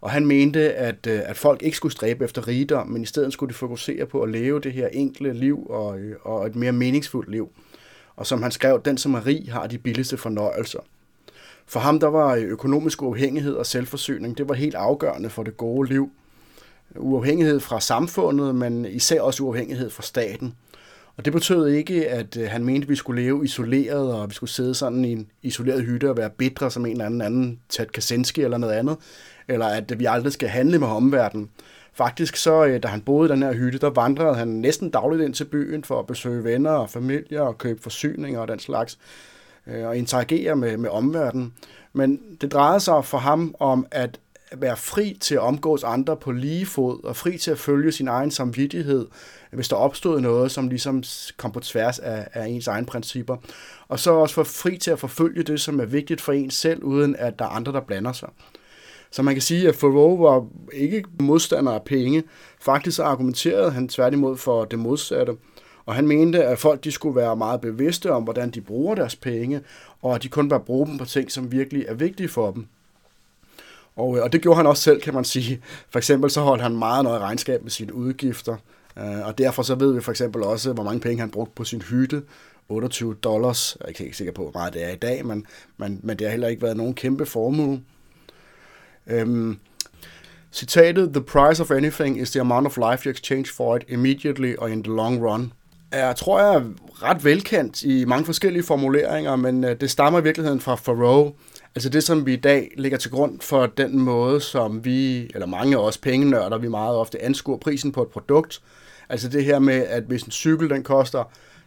Og 0.00 0.10
han 0.10 0.26
mente, 0.26 0.74
at, 0.74 1.06
øh, 1.06 1.20
at 1.24 1.36
folk 1.36 1.62
ikke 1.62 1.76
skulle 1.76 1.92
stræbe 1.92 2.24
efter 2.24 2.48
rigdom, 2.48 2.88
men 2.88 3.02
i 3.02 3.06
stedet 3.06 3.32
skulle 3.32 3.52
de 3.52 3.58
fokusere 3.58 4.06
på 4.06 4.22
at 4.22 4.30
leve 4.30 4.60
det 4.60 4.72
her 4.72 4.88
enkle 4.88 5.32
liv 5.32 5.66
og, 5.70 5.98
og 6.22 6.46
et 6.46 6.56
mere 6.56 6.72
meningsfuldt 6.72 7.30
liv. 7.30 7.50
Og 8.16 8.26
som 8.26 8.42
han 8.42 8.50
skrev, 8.50 8.82
den 8.84 8.98
som 8.98 9.14
er 9.14 9.26
rig 9.26 9.52
har 9.52 9.66
de 9.66 9.78
billigste 9.78 10.16
fornøjelser. 10.16 10.80
For 11.66 11.80
ham 11.80 12.00
der 12.00 12.06
var 12.06 12.34
øh, 12.34 12.42
økonomisk 12.42 13.02
uafhængighed 13.02 13.54
og 13.54 13.66
selvforsyning, 13.66 14.38
det 14.38 14.48
var 14.48 14.54
helt 14.54 14.74
afgørende 14.74 15.30
for 15.30 15.42
det 15.42 15.56
gode 15.56 15.88
liv. 15.88 16.10
Uafhængighed 16.96 17.60
fra 17.60 17.80
samfundet, 17.80 18.54
men 18.54 18.84
især 18.84 19.20
også 19.20 19.42
uafhængighed 19.42 19.90
fra 19.90 20.02
staten. 20.02 20.54
Og 21.16 21.24
det 21.24 21.32
betød 21.32 21.66
ikke, 21.66 22.08
at 22.08 22.36
øh, 22.36 22.50
han 22.50 22.64
mente, 22.64 22.84
at 22.84 22.88
vi 22.88 22.96
skulle 22.96 23.22
leve 23.22 23.44
isoleret, 23.44 24.12
og 24.12 24.28
vi 24.30 24.34
skulle 24.34 24.50
sidde 24.50 24.74
sådan 24.74 25.04
i 25.04 25.12
en 25.12 25.30
isoleret 25.42 25.84
hytte 25.84 26.10
og 26.10 26.16
være 26.16 26.30
bitre 26.30 26.70
som 26.70 26.86
en 26.86 26.92
eller 26.92 27.04
anden 27.04 27.20
anden 27.20 27.60
Ted 27.68 27.86
Kaczynski 27.86 28.42
eller 28.42 28.58
noget 28.58 28.74
andet, 28.74 28.96
eller 29.48 29.66
at 29.66 29.90
øh, 29.90 29.98
vi 29.98 30.04
aldrig 30.04 30.32
skal 30.32 30.48
handle 30.48 30.78
med 30.78 30.88
omverdenen. 30.88 31.50
Faktisk 31.92 32.36
så, 32.36 32.78
da 32.82 32.88
han 32.88 33.00
boede 33.00 33.28
i 33.28 33.32
den 33.32 33.42
her 33.42 33.52
hytte, 33.52 33.78
der 33.78 33.90
vandrede 33.90 34.34
han 34.34 34.48
næsten 34.48 34.90
dagligt 34.90 35.22
ind 35.22 35.34
til 35.34 35.44
byen 35.44 35.84
for 35.84 35.98
at 35.98 36.06
besøge 36.06 36.44
venner 36.44 36.70
og 36.70 36.90
familier 36.90 37.40
og 37.40 37.58
købe 37.58 37.82
forsyninger 37.82 38.40
og 38.40 38.48
den 38.48 38.58
slags 38.58 38.98
øh, 39.66 39.86
og 39.86 39.96
interagere 39.96 40.56
med, 40.56 40.76
med 40.76 40.90
omverdenen. 40.90 41.52
Men 41.92 42.20
det 42.40 42.52
drejede 42.52 42.80
sig 42.80 43.04
for 43.04 43.18
ham 43.18 43.54
om 43.58 43.86
at 43.90 44.20
være 44.56 44.76
fri 44.76 45.16
til 45.20 45.34
at 45.34 45.40
omgås 45.40 45.84
andre 45.84 46.16
på 46.16 46.32
lige 46.32 46.66
fod, 46.66 47.04
og 47.04 47.16
fri 47.16 47.38
til 47.38 47.50
at 47.50 47.58
følge 47.58 47.92
sin 47.92 48.08
egen 48.08 48.30
samvittighed, 48.30 49.06
hvis 49.52 49.68
der 49.68 49.76
opstod 49.76 50.20
noget, 50.20 50.50
som 50.50 50.68
ligesom 50.68 51.02
kom 51.36 51.52
på 51.52 51.60
tværs 51.60 51.98
af, 51.98 52.28
af 52.32 52.46
ens 52.46 52.66
egne 52.66 52.86
principper. 52.86 53.36
Og 53.88 53.98
så 53.98 54.10
også 54.10 54.34
for 54.34 54.44
fri 54.44 54.78
til 54.78 54.90
at 54.90 54.98
forfølge 54.98 55.42
det, 55.42 55.60
som 55.60 55.80
er 55.80 55.84
vigtigt 55.84 56.20
for 56.20 56.32
en 56.32 56.50
selv, 56.50 56.82
uden 56.82 57.16
at 57.16 57.38
der 57.38 57.44
er 57.44 57.48
andre, 57.48 57.72
der 57.72 57.80
blander 57.80 58.12
sig. 58.12 58.28
Så 59.10 59.22
man 59.22 59.34
kan 59.34 59.42
sige, 59.42 59.68
at 59.68 59.74
Thoreau 59.74 60.22
var 60.22 60.46
ikke 60.72 61.04
modstander 61.20 61.72
af 61.72 61.82
penge. 61.82 62.22
Faktisk 62.60 62.96
så 62.96 63.02
argumenterede 63.02 63.70
han 63.70 63.88
tværtimod 63.88 64.36
for 64.36 64.64
det 64.64 64.78
modsatte. 64.78 65.32
Og 65.86 65.94
han 65.94 66.06
mente, 66.06 66.44
at 66.44 66.58
folk 66.58 66.84
de 66.84 66.92
skulle 66.92 67.16
være 67.16 67.36
meget 67.36 67.60
bevidste 67.60 68.12
om, 68.12 68.22
hvordan 68.22 68.50
de 68.50 68.60
bruger 68.60 68.94
deres 68.94 69.16
penge, 69.16 69.60
og 70.02 70.14
at 70.14 70.22
de 70.22 70.28
kun 70.28 70.48
bør 70.48 70.58
bruge 70.58 70.86
dem 70.86 70.98
på 70.98 71.04
ting, 71.04 71.32
som 71.32 71.52
virkelig 71.52 71.84
er 71.88 71.94
vigtige 71.94 72.28
for 72.28 72.50
dem. 72.50 72.66
Og, 73.96 74.16
øh, 74.16 74.22
og 74.22 74.32
det 74.32 74.42
gjorde 74.42 74.56
han 74.56 74.66
også 74.66 74.82
selv, 74.82 75.00
kan 75.00 75.14
man 75.14 75.24
sige. 75.24 75.60
For 75.90 75.98
eksempel 75.98 76.30
så 76.30 76.40
holdt 76.40 76.62
han 76.62 76.76
meget 76.76 77.04
nøje 77.04 77.18
regnskab 77.18 77.62
med 77.62 77.70
sine 77.70 77.94
udgifter, 77.94 78.56
øh, 78.98 79.26
og 79.26 79.38
derfor 79.38 79.62
så 79.62 79.74
ved 79.74 79.92
vi 79.92 80.00
for 80.00 80.10
eksempel 80.10 80.42
også, 80.42 80.72
hvor 80.72 80.84
mange 80.84 81.00
penge 81.00 81.20
han 81.20 81.30
brugte 81.30 81.52
på 81.56 81.64
sin 81.64 81.82
hytte. 81.82 82.22
28 82.68 83.14
dollars. 83.14 83.76
Jeg 83.80 83.94
er 83.98 84.04
ikke 84.04 84.16
sikker 84.16 84.32
på, 84.32 84.42
hvor 84.42 84.52
meget 84.60 84.74
det 84.74 84.84
er 84.84 84.90
i 84.90 84.96
dag, 84.96 85.26
men, 85.26 85.46
men, 85.76 86.00
men 86.02 86.18
det 86.18 86.26
har 86.26 86.30
heller 86.30 86.48
ikke 86.48 86.62
været 86.62 86.76
nogen 86.76 86.94
kæmpe 86.94 87.26
formue. 87.26 87.82
Øhm, 89.06 89.58
citatet, 90.52 91.10
The 91.12 91.22
price 91.22 91.62
of 91.62 91.70
anything 91.70 92.20
is 92.20 92.30
the 92.30 92.40
amount 92.40 92.66
of 92.66 92.76
life 92.76 93.06
you 93.06 93.10
exchange 93.10 93.52
for 93.52 93.76
it 93.76 93.84
immediately 93.88 94.54
or 94.58 94.68
in 94.68 94.82
the 94.82 94.92
long 94.92 95.26
run, 95.26 95.52
er, 95.94 96.12
tror 96.12 96.40
jeg, 96.40 96.62
ret 97.02 97.24
velkendt 97.24 97.82
i 97.82 98.04
mange 98.04 98.24
forskellige 98.24 98.62
formuleringer, 98.62 99.36
men 99.36 99.64
øh, 99.64 99.80
det 99.80 99.90
stammer 99.90 100.20
i 100.20 100.22
virkeligheden 100.22 100.60
fra 100.60 100.76
Thoreau, 100.76 101.34
Altså 101.76 101.88
det, 101.88 102.04
som 102.04 102.26
vi 102.26 102.32
i 102.32 102.36
dag 102.36 102.72
ligger 102.76 102.98
til 102.98 103.10
grund 103.10 103.40
for 103.40 103.66
den 103.66 103.98
måde, 103.98 104.40
som 104.40 104.84
vi, 104.84 105.22
eller 105.34 105.46
mange 105.46 105.76
af 105.76 105.80
os 105.80 105.98
pengenørder, 105.98 106.58
vi 106.58 106.68
meget 106.68 106.96
ofte 106.96 107.22
anskuer 107.22 107.58
prisen 107.58 107.92
på 107.92 108.02
et 108.02 108.08
produkt. 108.08 108.62
Altså 109.08 109.28
det 109.28 109.44
her 109.44 109.58
med, 109.58 109.86
at 109.88 110.02
hvis 110.02 110.22
en 110.22 110.30
cykel 110.30 110.70
den 110.70 110.82
koster 110.82 111.24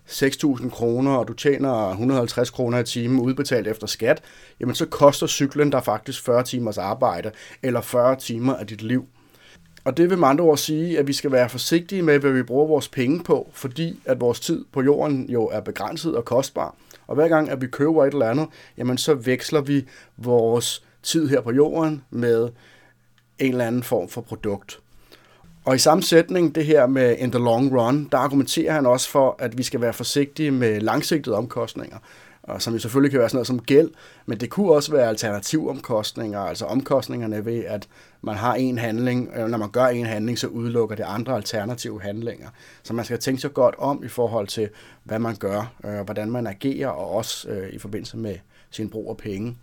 6.000 0.08 0.70
kroner, 0.70 1.12
og 1.12 1.28
du 1.28 1.34
tjener 1.34 1.90
150 1.90 2.50
kroner 2.50 2.80
i 2.80 2.84
timen 2.84 3.20
udbetalt 3.20 3.68
efter 3.68 3.88
skat, 3.88 4.22
jamen 4.60 4.76
så 4.76 4.86
koster 4.86 5.28
cyklen 5.28 5.72
der 5.72 5.82
faktisk 5.82 6.26
40 6.26 6.44
timers 6.44 6.78
arbejde, 6.78 7.32
eller 7.64 7.82
40 7.82 8.16
timer 8.16 8.56
af 8.56 8.68
dit 8.68 8.82
liv. 8.82 9.06
Og 9.88 9.98
det 9.98 10.10
vil 10.10 10.18
med 10.18 10.28
andre 10.28 10.44
ord 10.44 10.58
sige, 10.58 11.00
at 11.00 11.08
vi 11.08 11.14
skal 11.14 11.32
være 11.32 11.50
forsigtige 11.50 12.02
med, 12.02 12.20
hvad 12.20 12.32
vi 12.32 12.44
bruger 12.44 12.68
vores 12.68 12.88
penge 12.88 13.24
på, 13.24 13.50
fordi 13.54 14.00
at 14.06 14.22
vores 14.22 14.40
tid 14.40 14.66
på 14.72 14.82
jorden 14.82 15.30
jo 15.30 15.46
er 15.48 15.60
begrænset 15.60 16.16
og 16.16 16.26
kostbar. 16.26 16.76
Og 17.08 17.16
hver 17.16 17.28
gang, 17.28 17.50
at 17.50 17.62
vi 17.62 17.68
køber 17.68 18.06
et 18.06 18.14
eller 18.14 18.30
andet, 18.30 18.48
jamen 18.78 18.98
så 18.98 19.14
veksler 19.14 19.62
vi 19.62 19.86
vores 20.18 20.84
tid 21.04 21.28
her 21.28 21.42
på 21.42 21.52
jorden 21.52 22.04
med 22.10 22.50
en 23.40 23.52
eller 23.52 23.66
anden 23.66 23.84
form 23.84 24.10
for 24.10 24.22
produkt. 24.22 24.80
Og 25.66 25.76
i 25.76 25.80
samme 25.80 26.04
sætning, 26.04 26.56
det 26.56 26.66
her 26.66 26.88
med 26.88 27.18
in 27.18 27.32
the 27.32 27.44
long 27.44 27.80
run, 27.80 28.08
der 28.12 28.18
argumenterer 28.18 28.74
han 28.74 28.86
også 28.86 29.10
for, 29.10 29.36
at 29.40 29.58
vi 29.58 29.64
skal 29.64 29.82
være 29.82 29.94
forsigtige 29.94 30.52
med 30.52 30.82
langsigtede 30.82 31.36
omkostninger 31.36 31.98
og 32.48 32.62
som 32.62 32.74
jo 32.74 32.80
selvfølgelig 32.80 33.12
kan 33.12 33.20
være 33.20 33.30
sådan 33.30 33.38
noget 33.38 33.48
som 33.48 33.60
gæld, 33.60 33.90
men 34.26 34.40
det 34.40 34.50
kunne 34.50 34.72
også 34.72 34.92
være 34.92 35.10
alternativomkostninger, 35.10 36.40
altså 36.40 36.66
omkostningerne 36.66 37.46
ved, 37.46 37.66
at 37.66 37.88
man 38.22 38.36
har 38.36 38.56
en 38.56 38.78
handling, 38.78 39.34
og 39.34 39.50
når 39.50 39.58
man 39.58 39.70
gør 39.70 39.86
en 39.86 40.06
handling, 40.06 40.40
så 40.40 40.48
udelukker 40.48 40.96
det 40.96 41.04
andre 41.08 41.36
alternative 41.36 42.02
handlinger. 42.02 42.48
Så 42.84 42.94
man 42.94 43.06
skal 43.06 43.20
tænke 43.20 43.42
sig 43.42 43.54
godt 43.54 43.76
om 43.78 44.04
i 44.04 44.08
forhold 44.08 44.48
til, 44.48 44.70
hvad 45.04 45.20
man 45.20 45.36
gør, 45.36 45.74
øh, 45.86 46.00
hvordan 46.00 46.32
man 46.32 46.48
agerer, 46.48 46.88
og 46.88 47.12
også 47.12 47.50
øh, 47.50 47.70
i 47.70 47.80
forbindelse 47.80 48.18
med 48.18 48.36
sin 48.72 48.90
brug 48.90 49.10
af 49.10 49.18
penge. 49.18 49.58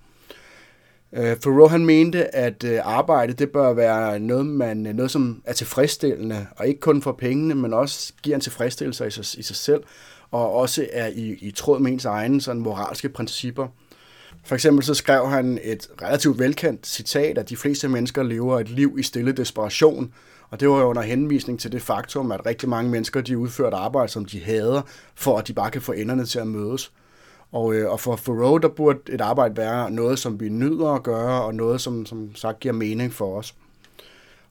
Øh, 1.13 1.37
Thoreau 1.37 1.69
han 1.69 1.87
mente, 1.87 2.35
at 2.35 2.65
øh, 2.65 2.81
arbejde 2.85 3.33
det 3.33 3.51
bør 3.51 3.73
være 3.73 4.19
noget, 4.19 4.47
man, 4.47 4.87
øh, 4.87 4.95
noget, 4.95 5.11
som 5.11 5.43
er 5.45 5.53
tilfredsstillende, 5.53 6.47
og 6.57 6.67
ikke 6.67 6.81
kun 6.81 7.03
for 7.03 7.13
pengene, 7.13 7.55
men 7.55 7.73
også 7.75 8.13
giver 8.23 8.37
en 8.37 8.41
tilfredsstillelse 8.41 9.07
i 9.07 9.11
sig, 9.11 9.39
i 9.39 9.43
sig 9.43 9.57
selv, 9.57 9.83
og 10.35 10.53
også 10.53 10.87
er 10.93 11.07
i, 11.07 11.39
i 11.41 11.51
tråd 11.51 11.81
med 11.81 11.93
ens 11.93 12.05
egne 12.05 12.41
sådan 12.41 12.63
moralske 12.63 13.09
principper. 13.09 13.69
For 14.45 14.55
eksempel 14.55 14.85
så 14.85 14.95
skrev 14.95 15.29
han 15.29 15.59
et 15.63 15.89
relativt 16.03 16.39
velkendt 16.39 16.87
citat, 16.87 17.39
at 17.39 17.49
de 17.49 17.57
fleste 17.57 17.89
mennesker 17.89 18.23
lever 18.23 18.61
et 18.61 18.69
liv 18.69 18.97
i 18.99 19.03
stille 19.03 19.33
desperation, 19.33 20.13
og 20.51 20.61
det 20.61 20.69
var 20.69 20.79
jo 20.79 20.85
under 20.85 21.03
henvisning 21.03 21.61
til 21.61 21.73
det 21.73 21.83
faktum, 21.83 22.33
at 22.33 22.47
rigtig 22.47 22.69
mange 22.69 22.91
mennesker 22.91 23.21
de 23.21 23.39
udfører 23.39 23.69
et 23.69 23.75
arbejde, 23.75 24.13
som 24.13 24.25
de 24.25 24.41
hader, 24.41 24.83
for 25.15 25.39
at 25.39 25.49
de 25.49 25.53
bare 25.53 25.71
kan 25.71 25.83
få 25.83 25.93
enderne 25.93 26.27
til 26.27 26.39
at 26.39 26.47
mødes. 26.47 26.93
Og, 27.53 27.75
øh, 27.75 27.91
og 27.91 28.01
for 28.01 28.17
Thoreau, 28.17 28.59
der 28.59 28.69
burde 28.69 28.99
et 29.09 29.21
arbejde 29.21 29.57
være 29.57 29.91
noget, 29.91 30.19
som 30.19 30.41
vi 30.41 30.49
nyder 30.49 30.89
at 30.89 31.03
gøre, 31.03 31.43
og 31.43 31.55
noget, 31.55 31.81
som, 31.81 32.07
som 32.07 32.37
sagt 32.37 32.61
giver 32.61 32.75
mening 32.75 33.13
for 33.13 33.39
os. 33.39 33.55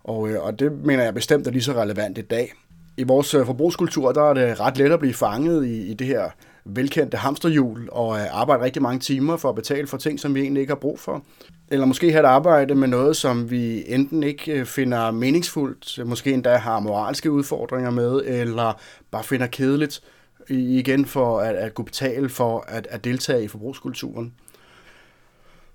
Og, 0.03 0.29
øh, 0.29 0.43
og 0.43 0.59
det 0.59 0.71
mener 0.71 1.03
jeg 1.03 1.13
bestemt 1.13 1.47
er 1.47 1.51
lige 1.51 1.63
så 1.63 1.73
relevant 1.73 2.17
i 2.17 2.21
dag 2.21 2.53
i 2.97 3.03
vores 3.03 3.33
øh, 3.33 3.45
forbrugskultur, 3.45 4.11
der 4.11 4.29
er 4.29 4.33
det 4.33 4.59
ret 4.59 4.77
let 4.77 4.91
at 4.91 4.99
blive 4.99 5.13
fanget 5.13 5.65
i, 5.65 5.91
i 5.91 5.93
det 5.93 6.07
her 6.07 6.29
velkendte 6.65 7.17
hamsterhjul 7.17 7.89
og 7.91 8.17
øh, 8.19 8.39
arbejde 8.39 8.63
rigtig 8.63 8.81
mange 8.81 8.99
timer 8.99 9.37
for 9.37 9.49
at 9.49 9.55
betale 9.55 9.87
for 9.87 9.97
ting, 9.97 10.19
som 10.19 10.35
vi 10.35 10.41
egentlig 10.41 10.61
ikke 10.61 10.71
har 10.71 10.79
brug 10.79 10.99
for. 10.99 11.23
Eller 11.71 11.85
måske 11.85 12.11
have 12.11 12.23
et 12.23 12.27
arbejde 12.27 12.75
med 12.75 12.87
noget, 12.87 13.17
som 13.17 13.51
vi 13.51 13.83
enten 13.87 14.23
ikke 14.23 14.51
øh, 14.51 14.65
finder 14.65 15.11
meningsfuldt, 15.11 16.07
måske 16.07 16.31
endda 16.31 16.55
har 16.55 16.79
moralske 16.79 17.31
udfordringer 17.31 17.91
med, 17.91 18.21
eller 18.25 18.81
bare 19.11 19.23
finder 19.23 19.47
kedeligt 19.47 20.01
igen 20.49 21.05
for 21.05 21.39
at, 21.39 21.55
at 21.55 21.73
kunne 21.73 21.85
betale 21.85 22.29
for 22.29 22.65
at, 22.67 22.87
at 22.89 23.03
deltage 23.03 23.43
i 23.43 23.47
forbrugskulturen. 23.47 24.33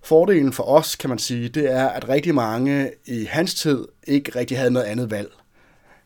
Fordelen 0.03 0.53
for 0.53 0.63
os, 0.63 0.97
kan 0.97 1.11
man 1.11 1.19
sige, 1.19 1.49
det 1.49 1.73
er, 1.73 1.89
at 1.89 2.09
rigtig 2.09 2.35
mange 2.35 2.91
i 3.07 3.25
hans 3.25 3.55
tid 3.55 3.85
ikke 4.07 4.39
rigtig 4.39 4.59
havde 4.59 4.71
noget 4.71 4.87
andet 4.87 5.11
valg. 5.11 5.31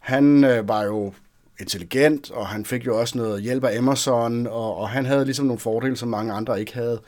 Han 0.02 0.44
øh, 0.44 0.68
var 0.68 0.84
jo 0.84 1.12
intelligent, 1.60 2.30
og 2.30 2.46
han 2.46 2.64
fik 2.64 2.86
jo 2.86 3.00
også 3.00 3.18
noget 3.18 3.42
hjælp 3.42 3.64
af 3.64 3.76
Emerson, 3.76 4.46
og, 4.46 4.76
og 4.76 4.88
han 4.88 5.06
havde 5.06 5.24
ligesom 5.24 5.46
nogle 5.46 5.60
fordele, 5.60 5.96
som 5.96 6.08
mange 6.08 6.32
andre 6.32 6.60
ikke 6.60 6.74
havde. 6.74 7.00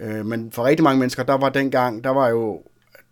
Øh, 0.00 0.26
men 0.26 0.52
for 0.52 0.64
rigtig 0.64 0.84
mange 0.84 0.98
mennesker, 0.98 1.22
der 1.22 1.34
var 1.34 1.48
dengang, 1.48 2.04
der 2.04 2.10
var 2.10 2.28
jo 2.28 2.62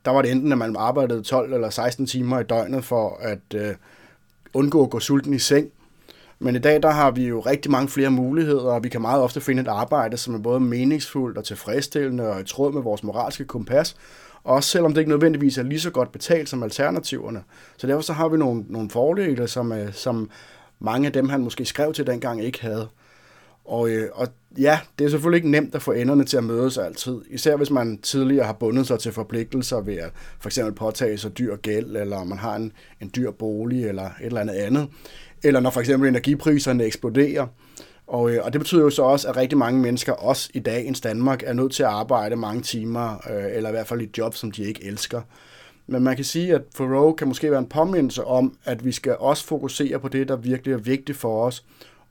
der 0.05 0.11
var 0.11 0.23
det 0.23 0.31
enten, 0.31 0.53
at 0.53 0.59
man 0.59 0.77
arbejdede 0.79 1.23
12 1.23 1.53
eller 1.53 1.71
16 1.71 2.07
timer 2.07 2.41
i 2.41 2.43
døgnet 2.43 2.85
for 2.85 3.19
at 3.21 3.55
øh, 3.55 3.75
undgå 4.55 4.85
at 4.85 4.91
gå 4.91 5.01
sulten 5.01 5.35
i 5.35 5.39
seng. 5.39 5.71
Men 6.39 6.57
i 6.57 6.59
dag, 6.59 6.83
der 6.83 6.91
har 6.91 7.11
vi 7.11 7.29
jo 7.29 7.41
rigtig 7.41 7.71
mange 7.71 7.89
flere 7.89 8.11
muligheder, 8.11 8.71
og 8.71 8.85
vi 8.85 8.89
kan 8.89 9.01
meget 9.01 9.23
ofte 9.23 9.41
finde 9.41 9.63
et 9.63 9.69
arbejde, 9.69 10.17
som 10.17 10.35
er 10.35 10.39
både 10.39 10.61
meningsfuldt 10.61 11.39
og 11.39 11.45
tilfredsstillende 11.45 12.31
og 12.31 12.41
i 12.41 12.45
tråd 12.45 12.73
med 12.73 12.83
vores 12.83 13.03
moralske 13.03 13.45
kompas, 13.45 13.97
også 14.45 14.71
selvom 14.71 14.95
det 14.95 15.01
ikke 15.01 15.11
nødvendigvis 15.11 15.59
er 15.59 15.63
lige 15.63 15.81
så 15.81 15.91
godt 15.91 16.13
betalt 16.13 16.49
som 16.49 16.63
alternativerne. 16.63 17.43
Så 17.77 17.87
derfor 17.87 18.03
så 18.03 18.13
har 18.13 18.29
vi 18.29 18.37
nogle, 18.37 18.65
nogle 18.69 18.91
fordele, 18.91 19.49
som, 19.49 19.73
øh, 19.73 19.93
som 19.93 20.31
mange 20.79 21.07
af 21.07 21.13
dem, 21.13 21.29
han 21.29 21.41
måske 21.41 21.65
skrev 21.65 21.93
til 21.93 22.07
dengang, 22.07 22.45
ikke 22.45 22.63
havde. 22.63 22.89
Og, 23.65 23.91
øh, 23.91 24.09
og 24.13 24.29
ja, 24.59 24.81
det 24.99 25.05
er 25.05 25.09
selvfølgelig 25.09 25.39
ikke 25.39 25.51
nemt 25.51 25.75
at 25.75 25.83
få 25.83 25.93
enderne 25.93 26.25
til 26.25 26.37
at 26.37 26.45
mødes 26.45 26.79
altid. 26.79 27.21
Især 27.31 27.57
hvis 27.57 27.71
man 27.71 27.99
tidligere 27.99 28.47
har 28.47 28.53
bundet 28.53 28.87
sig 28.87 28.99
til 28.99 29.13
forpligtelser 29.13 29.81
ved 29.81 29.97
at 29.97 30.11
for 30.41 30.49
eksempel 30.49 30.75
påtage 30.75 31.19
sig 31.19 31.39
dyr 31.39 31.57
gæld, 31.57 31.97
eller 31.97 32.25
man 32.25 32.39
har 32.39 32.57
en, 32.57 32.73
en 33.01 33.11
dyr 33.17 33.31
bolig, 33.31 33.85
eller 33.85 34.05
et 34.05 34.27
eller 34.27 34.41
andet 34.41 34.55
andet. 34.55 34.89
Eller 35.43 35.61
når 35.61 35.71
for 35.71 35.81
eksempel 35.81 36.09
energipriserne 36.09 36.85
eksploderer. 36.85 37.47
Og, 38.13 38.31
øh, 38.31 38.45
og 38.45 38.53
det 38.53 38.61
betyder 38.61 38.83
jo 38.83 38.91
så 38.91 39.03
også, 39.03 39.29
at 39.29 39.37
rigtig 39.37 39.59
mange 39.59 39.81
mennesker, 39.81 40.13
også 40.13 40.51
i 40.55 40.59
dagens 40.59 41.01
Danmark, 41.01 41.43
er 41.47 41.53
nødt 41.53 41.73
til 41.73 41.83
at 41.83 41.89
arbejde 41.89 42.37
mange 42.37 42.63
timer, 42.63 43.29
øh, 43.31 43.57
eller 43.57 43.69
i 43.69 43.73
hvert 43.73 43.87
fald 43.87 44.01
i 44.01 44.05
et 44.05 44.19
job, 44.19 44.35
som 44.35 44.51
de 44.51 44.65
ikke 44.65 44.85
elsker. 44.85 45.21
Men 45.87 46.03
man 46.03 46.17
kan 46.17 46.25
sige, 46.25 46.55
at 46.55 46.63
Thoreau 46.75 47.13
kan 47.13 47.29
måske 47.29 47.51
være 47.51 47.59
en 47.59 47.67
påmindelse 47.67 48.25
om, 48.25 48.57
at 48.65 48.85
vi 48.85 48.93
skal 48.93 49.17
også 49.19 49.45
fokusere 49.45 49.99
på 49.99 50.09
det, 50.09 50.29
der 50.29 50.37
virkelig 50.37 50.73
er 50.73 50.79
vigtigt 50.79 51.19
for 51.19 51.47
os, 51.47 51.65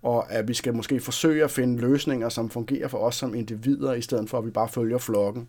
og 0.04 0.32
at 0.34 0.48
vi 0.48 0.54
skal 0.54 0.76
måske 0.76 1.00
forsøge 1.00 1.44
at 1.44 1.52
finde 1.52 1.82
løsninger, 1.82 2.30
som 2.30 2.50
fungerer 2.50 2.88
for 2.88 2.98
os 2.98 3.16
som 3.16 3.36
individer, 3.36 3.94
i 3.94 4.02
stedet 4.02 4.30
for 4.30 4.38
at 4.38 4.46
vi 4.46 4.52
bare 4.52 4.70
følger 4.70 4.98
flokken. 4.98 5.48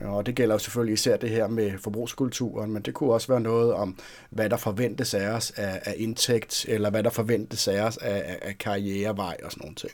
Øh, 0.00 0.12
og 0.12 0.26
det 0.26 0.34
gælder 0.34 0.54
jo 0.54 0.58
selvfølgelig 0.58 0.94
især 0.94 1.16
det 1.16 1.30
her 1.30 1.48
med 1.48 1.72
forbrugskulturen, 1.78 2.72
men 2.72 2.82
det 2.82 2.94
kunne 2.94 3.12
også 3.12 3.28
være 3.28 3.40
noget 3.40 3.72
om, 3.72 3.98
hvad 4.30 4.50
der 4.50 4.56
forventes 4.56 5.14
af 5.14 5.28
os 5.28 5.50
af, 5.50 5.80
af 5.84 5.94
indtægt, 5.96 6.66
eller 6.68 6.90
hvad 6.90 7.02
der 7.02 7.10
forventes 7.10 7.68
af 7.68 7.82
os 7.82 7.96
af, 7.96 8.38
af 8.42 8.58
karrierevej 8.58 9.36
og 9.44 9.52
sådan 9.52 9.60
nogle 9.60 9.74
ting. 9.74 9.92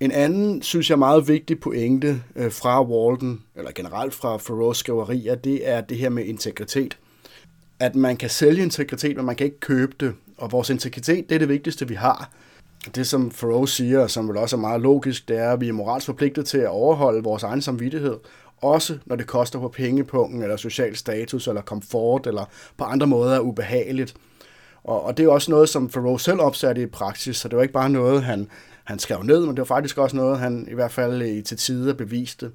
En 0.00 0.12
anden, 0.12 0.62
synes 0.62 0.90
jeg, 0.90 0.98
meget 0.98 1.28
vigtig 1.28 1.60
pointe 1.60 2.22
øh, 2.36 2.52
fra 2.52 2.84
Walden, 2.84 3.42
eller 3.56 3.70
generelt 3.74 4.14
fra 4.14 4.38
Thoreaus 4.38 4.78
skriverier, 4.78 5.34
det 5.34 5.68
er 5.68 5.80
det 5.80 5.96
her 5.96 6.08
med 6.08 6.24
integritet. 6.24 6.98
At 7.78 7.94
man 7.94 8.16
kan 8.16 8.30
sælge 8.30 8.62
integritet, 8.62 9.16
men 9.16 9.26
man 9.26 9.36
kan 9.36 9.44
ikke 9.44 9.60
købe 9.60 9.92
det. 10.00 10.14
Og 10.38 10.52
vores 10.52 10.70
integritet, 10.70 11.28
det 11.28 11.34
er 11.34 11.38
det 11.38 11.48
vigtigste, 11.48 11.88
vi 11.88 11.94
har. 11.94 12.30
Det, 12.94 13.06
som 13.06 13.30
Thoreau 13.30 13.66
siger, 13.66 14.06
som 14.06 14.28
vel 14.28 14.36
også 14.36 14.56
er 14.56 14.60
meget 14.60 14.80
logisk, 14.80 15.28
det 15.28 15.38
er, 15.38 15.52
at 15.52 15.60
vi 15.60 15.68
er 15.68 15.72
moralsk 15.72 16.06
forpligtet 16.06 16.46
til 16.46 16.58
at 16.58 16.68
overholde 16.68 17.22
vores 17.22 17.42
egen 17.42 17.62
samvittighed, 17.62 18.16
også 18.62 18.98
når 19.06 19.16
det 19.16 19.26
koster 19.26 19.58
på 19.58 19.68
pengepunkten, 19.68 20.42
eller 20.42 20.56
social 20.56 20.96
status, 20.96 21.48
eller 21.48 21.62
komfort, 21.62 22.26
eller 22.26 22.44
på 22.76 22.84
andre 22.84 23.06
måder 23.06 23.34
er 23.34 23.40
ubehageligt. 23.40 24.14
Og, 24.84 25.04
og 25.04 25.16
det 25.16 25.24
er 25.24 25.28
også 25.28 25.50
noget, 25.50 25.68
som 25.68 25.88
Thoreau 25.88 26.18
selv 26.18 26.40
opsatte 26.40 26.82
i 26.82 26.86
praksis, 26.86 27.36
så 27.36 27.48
det 27.48 27.56
var 27.56 27.62
ikke 27.62 27.74
bare 27.74 27.90
noget, 27.90 28.22
han, 28.22 28.48
han 28.84 28.98
skrev 28.98 29.22
ned, 29.22 29.40
men 29.40 29.48
det 29.50 29.58
var 29.58 29.64
faktisk 29.64 29.98
også 29.98 30.16
noget, 30.16 30.38
han 30.38 30.68
i 30.70 30.74
hvert 30.74 30.92
fald 30.92 31.22
i 31.22 31.42
til 31.42 31.56
tider 31.56 31.94
beviste. 31.94 32.50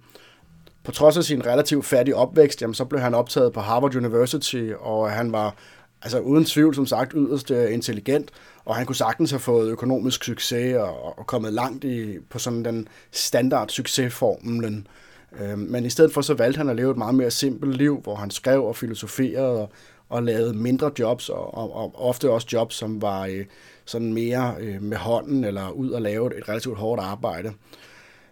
På 0.83 0.91
trods 0.91 1.17
af 1.17 1.23
sin 1.23 1.45
relativt 1.45 1.85
fattige 1.85 2.15
opvækst, 2.15 2.61
jamen, 2.61 2.73
så 2.73 2.85
blev 2.85 3.01
han 3.01 3.13
optaget 3.13 3.53
på 3.53 3.59
Harvard 3.59 3.95
University, 3.95 4.71
og 4.79 5.11
han 5.11 5.31
var 5.31 5.55
altså 6.01 6.19
uden 6.19 6.45
tvivl, 6.45 6.75
som 6.75 6.85
sagt, 6.85 7.13
yderst 7.15 7.51
øh, 7.51 7.73
intelligent, 7.73 8.31
og 8.65 8.75
han 8.75 8.85
kunne 8.85 8.95
sagtens 8.95 9.31
have 9.31 9.39
fået 9.39 9.69
økonomisk 9.69 10.23
succes 10.23 10.75
og, 10.75 11.19
og 11.19 11.27
kommet 11.27 11.53
langt 11.53 11.83
i, 11.83 12.19
på 12.29 12.39
sådan 12.39 12.65
den 12.65 12.87
standard 13.11 13.69
succesformlen. 13.69 14.77
Øh, 14.77 15.05
Øhm, 15.41 15.59
men 15.59 15.85
i 15.85 15.89
stedet 15.89 16.13
for 16.13 16.21
så 16.21 16.33
valgte 16.33 16.57
han 16.57 16.69
at 16.69 16.75
leve 16.75 16.91
et 16.91 16.97
meget 16.97 17.15
mere 17.15 17.31
simpelt 17.31 17.77
liv, 17.77 17.99
hvor 18.03 18.15
han 18.15 18.31
skrev 18.31 18.65
og 18.65 18.75
filosoferede 18.75 19.61
og, 19.61 19.69
og 20.09 20.23
lavede 20.23 20.53
mindre 20.53 20.91
jobs, 20.99 21.29
og, 21.29 21.57
og, 21.57 21.75
og 21.75 21.93
ofte 21.95 22.29
også 22.29 22.47
jobs, 22.53 22.75
som 22.75 23.01
var 23.01 23.25
øh, 23.25 23.45
sådan 23.85 24.13
mere 24.13 24.55
øh, 24.59 24.81
med 24.81 24.97
hånden 24.97 25.43
eller 25.43 25.69
ud 25.69 25.89
og 25.89 26.01
lave 26.01 26.37
et 26.37 26.49
relativt 26.49 26.77
hårdt 26.77 27.01
arbejde. 27.01 27.53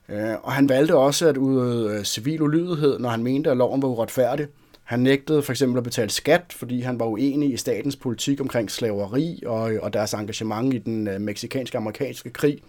Øh, 0.10 0.34
og 0.44 0.52
han 0.52 0.70
valgte 0.70 0.96
også 0.96 1.28
at 1.28 1.38
udøve 1.38 1.98
øh, 1.98 2.04
civil 2.04 2.42
ulydighed, 2.42 3.00
når 3.00 3.10
han 3.10 3.24
mente, 3.24 3.52
at 3.52 3.58
loven 3.58 3.82
var 3.82 3.88
uretfærdig. 3.88 4.48
Han 4.84 5.00
nægtede 5.00 5.42
for 5.42 5.52
eksempel 5.52 5.78
at 5.78 5.84
betale 5.84 6.10
skat, 6.10 6.44
fordi 6.50 6.82
han 6.82 7.00
var 7.00 7.06
uenig 7.06 7.54
i 7.54 7.58
statens 7.58 7.96
politik 7.96 8.42
omkring 8.42 8.72
slaveri 8.72 9.44
og, 9.46 9.74
øh, 9.74 9.80
og 9.82 9.94
deres 9.94 10.14
engagement 10.14 10.74
i 10.74 10.78
den 10.78 11.08
øh, 11.08 11.22
meksikanske-amerikanske 11.22 12.30
krig. 12.30 12.60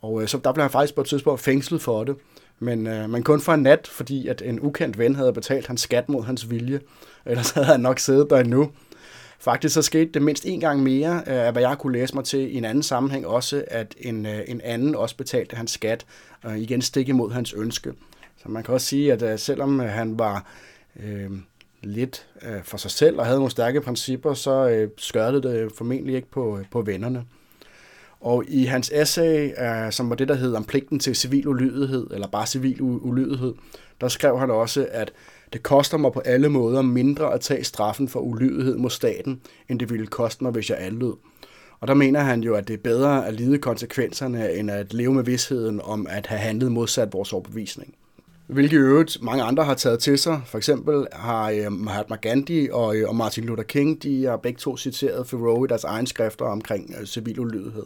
Og 0.00 0.22
øh, 0.22 0.28
så 0.28 0.38
der 0.44 0.52
blev 0.52 0.62
han 0.62 0.70
faktisk 0.70 0.94
på 0.94 1.00
et 1.00 1.06
tidspunkt 1.06 1.40
fængslet 1.40 1.82
for 1.82 2.04
det. 2.04 2.16
Men, 2.62 2.86
øh, 2.86 3.10
men 3.10 3.22
kun 3.22 3.40
for 3.40 3.52
en 3.52 3.62
nat, 3.62 3.86
fordi 3.86 4.28
at 4.28 4.42
en 4.44 4.60
ukendt 4.60 4.98
ven 4.98 5.14
havde 5.16 5.32
betalt 5.32 5.66
hans 5.66 5.80
skat 5.80 6.08
mod 6.08 6.24
hans 6.24 6.50
vilje. 6.50 6.80
Ellers 7.26 7.50
havde 7.56 7.66
han 7.66 7.80
nok 7.80 7.98
siddet 7.98 8.30
der 8.30 8.38
endnu. 8.38 8.70
Faktisk 9.38 9.74
så 9.74 9.82
skete 9.82 10.10
det 10.14 10.22
mindst 10.22 10.46
en 10.46 10.60
gang 10.60 10.82
mere, 10.82 11.22
øh, 11.26 11.46
af 11.46 11.52
hvad 11.52 11.62
jeg 11.62 11.78
kunne 11.78 11.92
læse 11.92 12.14
mig 12.14 12.24
til 12.24 12.54
i 12.54 12.58
en 12.58 12.64
anden 12.64 12.82
sammenhæng 12.82 13.26
også, 13.26 13.64
at 13.66 13.94
en, 13.98 14.26
øh, 14.26 14.40
en 14.48 14.60
anden 14.64 14.94
også 14.94 15.16
betalte 15.16 15.56
hans 15.56 15.70
skat, 15.70 16.06
og 16.42 16.58
igen 16.58 16.82
stik 16.82 17.08
imod 17.08 17.32
hans 17.32 17.52
ønske. 17.52 17.92
Så 18.42 18.48
man 18.48 18.62
kan 18.62 18.74
også 18.74 18.86
sige, 18.86 19.12
at 19.12 19.22
øh, 19.22 19.38
selvom 19.38 19.80
øh, 19.80 19.88
han 19.88 20.18
var 20.18 20.46
øh, 21.02 21.30
lidt 21.82 22.26
øh, 22.42 22.62
for 22.64 22.76
sig 22.76 22.90
selv 22.90 23.18
og 23.18 23.26
havde 23.26 23.38
nogle 23.38 23.50
stærke 23.50 23.80
principper, 23.80 24.34
så 24.34 24.68
øh, 24.68 24.90
skørte 24.98 25.42
det 25.42 25.72
formentlig 25.76 26.14
ikke 26.14 26.30
på, 26.30 26.58
øh, 26.58 26.64
på 26.70 26.82
vennerne. 26.82 27.24
Og 28.22 28.44
i 28.48 28.64
hans 28.64 28.90
essay, 28.94 29.50
øh, 29.58 29.92
som 29.92 30.10
var 30.10 30.16
det, 30.16 30.28
der 30.28 30.34
hed 30.34 30.54
om 30.54 30.64
pligten 30.64 30.98
til 30.98 31.16
civil 31.16 31.48
ulydighed, 31.48 32.06
eller 32.10 32.28
bare 32.28 32.46
civil 32.46 32.82
ulydighed, 32.82 33.54
der 34.00 34.08
skrev 34.08 34.38
han 34.38 34.50
også, 34.50 34.88
at 34.90 35.12
det 35.52 35.62
koster 35.62 35.98
mig 35.98 36.12
på 36.12 36.20
alle 36.20 36.48
måder 36.48 36.82
mindre 36.82 37.34
at 37.34 37.40
tage 37.40 37.64
straffen 37.64 38.08
for 38.08 38.20
ulydighed 38.20 38.76
mod 38.76 38.90
staten, 38.90 39.40
end 39.68 39.80
det 39.80 39.90
ville 39.90 40.06
koste 40.06 40.44
mig, 40.44 40.52
hvis 40.52 40.70
jeg 40.70 40.78
anlød. 40.80 41.14
Og 41.80 41.88
der 41.88 41.94
mener 41.94 42.20
han 42.20 42.42
jo, 42.42 42.54
at 42.54 42.68
det 42.68 42.74
er 42.74 42.78
bedre 42.84 43.26
at 43.26 43.34
lide 43.34 43.58
konsekvenserne, 43.58 44.52
end 44.52 44.70
at 44.70 44.94
leve 44.94 45.14
med 45.14 45.24
vidsheden 45.24 45.80
om 45.84 46.06
at 46.10 46.26
have 46.26 46.38
handlet 46.38 46.72
modsat 46.72 47.12
vores 47.12 47.32
overbevisning. 47.32 47.94
Hvilket 48.46 48.76
i 48.76 48.80
øvrigt 48.80 49.22
mange 49.22 49.42
andre 49.42 49.64
har 49.64 49.74
taget 49.74 49.98
til 49.98 50.18
sig. 50.18 50.40
For 50.46 50.58
eksempel 50.58 51.06
har 51.12 51.50
øh, 51.50 51.72
Mahatma 51.72 52.16
Gandhi 52.16 52.66
øh, 52.66 52.74
og, 53.08 53.16
Martin 53.16 53.44
Luther 53.44 53.64
King, 53.64 54.02
de 54.02 54.24
har 54.24 54.36
begge 54.36 54.58
to 54.58 54.76
citeret 54.76 55.26
Thoreau 55.26 55.64
i 55.64 55.68
deres 55.68 55.84
egen 55.84 56.06
skrifter 56.06 56.44
omkring 56.44 56.94
øh, 57.00 57.06
civil 57.06 57.40
ulydighed. 57.40 57.84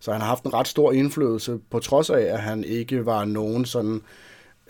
Så 0.00 0.12
han 0.12 0.20
har 0.20 0.28
haft 0.28 0.44
en 0.44 0.54
ret 0.54 0.68
stor 0.68 0.92
indflydelse, 0.92 1.58
på 1.70 1.78
trods 1.78 2.10
af, 2.10 2.20
at 2.20 2.40
han 2.40 2.64
ikke 2.64 3.06
var 3.06 3.24
nogen 3.24 3.64
sådan 3.64 4.02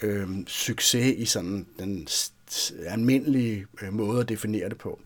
øh, 0.03 0.29
succes 0.47 1.15
i 1.17 1.25
sådan 1.25 1.67
den 1.79 2.09
almindelige 2.87 3.67
øh, 3.83 3.93
måde 3.93 4.21
at 4.21 4.29
definere 4.29 4.69
det 4.69 4.79
på. 4.79 4.99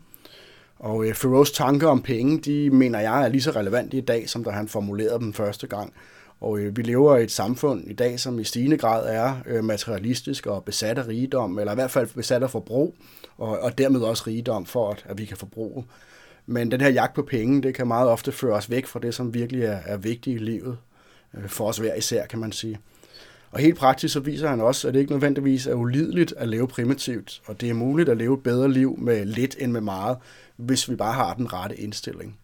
Og 0.79 1.07
øh, 1.07 1.15
Thoreaus 1.15 1.53
tanker 1.53 1.89
om 1.89 2.03
penge, 2.03 2.41
de 2.41 2.71
mener 2.71 3.01
jeg 3.01 3.25
er 3.25 3.29
lige 3.29 3.43
så 3.43 3.51
relevante 3.51 3.97
i 3.97 4.01
dag, 4.01 4.29
som 4.29 4.45
da 4.45 4.51
han 4.51 4.69
formulerede 4.69 5.19
dem 5.19 5.33
første 5.33 5.67
gang. 5.67 5.93
Og 6.41 6.59
øh, 6.59 6.77
vi 6.77 6.83
lever 6.83 7.17
i 7.17 7.23
et 7.23 7.31
samfund 7.31 7.91
i 7.91 7.93
dag, 7.93 8.21
som 8.21 8.39
i 8.39 8.45
stigende 8.45 8.79
grad 8.79 9.15
er 9.15 9.35
øh, 9.47 9.65
materialistisk 9.65 10.47
og 10.47 10.65
besat 10.65 10.99
af 10.99 11.09
rigdom, 11.09 11.59
eller 11.59 11.73
i 11.73 11.75
hvert 11.75 11.91
fald 11.91 12.09
besat 12.15 12.43
af 12.43 12.51
forbrug, 12.51 12.95
og, 13.39 13.59
og 13.59 13.79
dermed 13.79 14.01
også 14.01 14.25
rigdom 14.27 14.67
for, 14.67 14.91
at, 14.91 15.05
at 15.09 15.19
vi 15.19 15.25
kan 15.25 15.37
forbruge. 15.37 15.85
Men 16.47 16.71
den 16.71 16.81
her 16.81 16.89
jagt 16.89 17.15
på 17.15 17.23
penge, 17.23 17.63
det 17.63 17.75
kan 17.75 17.87
meget 17.87 18.09
ofte 18.09 18.33
føre 18.33 18.55
os 18.55 18.71
væk 18.71 18.87
fra 18.87 19.01
det, 19.01 19.15
som 19.15 19.35
virkelig 19.35 19.65
er, 19.65 19.79
er 19.87 19.97
vigtigt 19.97 20.41
i 20.41 20.45
livet, 20.45 20.79
øh, 21.35 21.49
for 21.49 21.69
os 21.69 21.79
hver 21.79 21.95
især, 21.95 22.27
kan 22.27 22.39
man 22.39 22.53
sige. 22.53 22.79
Og 23.51 23.59
helt 23.61 23.79
praktisk 23.79 24.15
så 24.15 24.21
viser 24.21 24.49
han 24.49 24.61
også, 24.61 24.89
at 24.89 24.95
det 24.95 25.01
ikke 25.01 25.13
nødvendigvis 25.13 25.67
er 25.67 25.75
ulideligt 25.75 26.35
at 26.37 26.49
leve 26.49 26.69
primitivt, 26.69 27.43
og 27.47 27.61
det 27.61 27.71
er 27.71 27.75
muligt 27.75 28.09
at 28.09 28.17
leve 28.17 28.35
et 28.35 28.43
bedre 28.43 28.73
liv 28.73 28.99
med 28.99 29.25
lidt 29.25 29.57
end 29.59 29.73
med 29.73 29.81
meget, 29.81 30.17
hvis 30.57 30.91
vi 30.91 30.97
bare 30.97 31.13
har 31.13 31.35
den 31.35 31.53
rette 31.53 31.77
indstilling. 31.77 32.39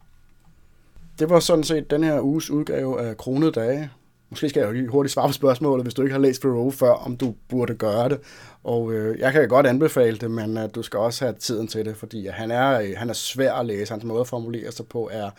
Det 1.18 1.30
var 1.30 1.40
sådan 1.40 1.64
set 1.64 1.90
den 1.90 2.04
her 2.04 2.20
uges 2.20 2.50
udgave 2.50 3.00
af 3.00 3.16
Kronede 3.16 3.52
Dage. 3.52 3.90
Måske 4.30 4.48
skal 4.48 4.60
jeg 4.60 4.68
jo 4.68 4.72
lige 4.72 4.88
hurtigt 4.88 5.12
svare 5.12 5.28
på 5.28 5.32
spørgsmålet, 5.32 5.84
hvis 5.84 5.94
du 5.94 6.02
ikke 6.02 6.12
har 6.12 6.20
læst 6.20 6.40
Thoreau 6.42 6.70
før, 6.70 6.90
om 6.90 7.16
du 7.16 7.34
burde 7.48 7.74
gøre 7.74 8.08
det. 8.08 8.20
Og 8.64 8.92
øh, 8.92 9.18
jeg 9.18 9.32
kan 9.32 9.48
godt 9.48 9.66
anbefale 9.66 10.18
det, 10.18 10.30
men 10.30 10.58
øh, 10.58 10.68
du 10.74 10.82
skal 10.82 10.98
også 10.98 11.24
have 11.24 11.34
tiden 11.38 11.68
til 11.68 11.84
det, 11.84 11.96
fordi 11.96 12.26
han 12.26 12.50
er, 12.50 12.80
øh, 12.80 12.90
han 12.96 13.08
er 13.08 13.14
svær 13.14 13.52
at 13.52 13.66
læse. 13.66 13.92
Hans 13.92 14.04
måde 14.04 14.20
at 14.20 14.28
formulere 14.28 14.72
sig 14.72 14.86
på 14.86 15.08
er, 15.12 15.30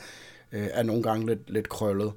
øh, 0.52 0.68
er 0.72 0.84
nogle 0.84 1.04
gange 1.04 1.26
lidt, 1.26 1.50
lidt 1.50 1.70
krøllet. 1.70 2.12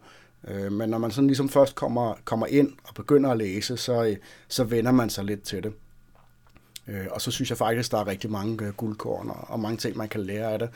Øh, 0.48 0.72
men 0.72 0.90
når 0.90 0.98
man 0.98 1.10
sådan 1.10 1.26
ligesom 1.26 1.48
først 1.48 1.74
kommer, 1.74 2.14
kommer 2.24 2.46
ind 2.46 2.72
og 2.84 2.94
begynder 2.94 3.30
at 3.30 3.36
læse, 3.36 3.76
så, 3.76 4.04
øh, 4.04 4.16
så 4.48 4.64
vender 4.64 4.92
man 4.92 5.10
sig 5.10 5.24
lidt 5.24 5.42
til 5.42 5.62
det. 5.62 5.72
Øh, 6.88 7.06
og 7.10 7.20
så 7.20 7.30
synes 7.30 7.50
jeg 7.50 7.58
faktisk, 7.58 7.90
der 7.90 7.98
er 7.98 8.06
rigtig 8.06 8.30
mange 8.30 8.64
øh, 8.64 8.72
guldkorn 8.72 9.30
og, 9.30 9.44
og 9.48 9.60
mange 9.60 9.76
ting, 9.76 9.96
man 9.96 10.08
kan 10.08 10.20
lære 10.20 10.52
af 10.52 10.58
det. 10.58 10.70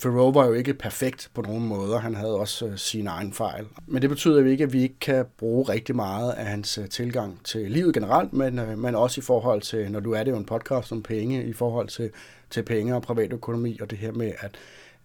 Thoreau 0.00 0.32
var 0.32 0.46
jo 0.46 0.52
ikke 0.52 0.74
perfekt 0.74 1.30
på 1.34 1.42
nogen 1.42 1.66
måder. 1.66 1.98
Han 1.98 2.14
havde 2.14 2.34
også 2.34 2.66
øh, 2.66 2.78
sine 2.78 3.10
egne 3.10 3.32
fejl. 3.32 3.66
Men 3.86 4.02
det 4.02 4.10
betyder 4.10 4.40
jo 4.40 4.46
ikke, 4.46 4.64
at 4.64 4.72
vi 4.72 4.82
ikke 4.82 4.98
kan 5.00 5.24
bruge 5.38 5.68
rigtig 5.68 5.96
meget 5.96 6.32
af 6.32 6.46
hans 6.46 6.78
øh, 6.78 6.88
tilgang 6.88 7.40
til 7.44 7.70
livet 7.70 7.94
generelt, 7.94 8.32
men, 8.32 8.58
øh, 8.58 8.78
men 8.78 8.94
også 8.94 9.20
i 9.20 9.22
forhold 9.22 9.62
til, 9.62 9.92
når 9.92 10.00
du 10.00 10.12
er 10.12 10.24
det 10.24 10.30
jo 10.30 10.36
en 10.36 10.44
podcast 10.44 10.92
om 10.92 11.02
penge, 11.02 11.44
i 11.44 11.52
forhold 11.52 11.88
til, 11.88 12.10
til 12.50 12.62
penge 12.62 12.94
og 12.94 13.02
privatøkonomi, 13.02 13.78
og 13.80 13.90
det 13.90 13.98
her 13.98 14.12
med 14.12 14.32
at, 14.40 14.56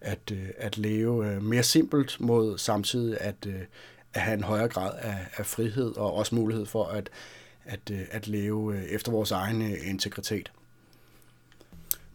at, 0.02 0.32
øh, 0.32 0.50
at 0.58 0.78
leve 0.78 1.28
øh, 1.28 1.44
mere 1.44 1.64
simpelt 1.64 2.18
mod 2.20 2.58
samtidig 2.58 3.18
at, 3.22 3.46
øh, 3.48 3.62
at 4.14 4.22
have 4.22 4.38
en 4.38 4.44
højere 4.44 4.68
grad 4.68 4.92
af, 5.02 5.18
af 5.38 5.46
frihed 5.46 5.98
og 5.98 6.14
også 6.14 6.36
mulighed 6.36 6.66
for 6.66 6.86
at, 6.86 7.10
at, 7.66 7.92
at 8.12 8.28
leve 8.28 8.90
efter 8.90 9.12
vores 9.12 9.32
egen 9.32 9.62
integritet. 9.62 10.52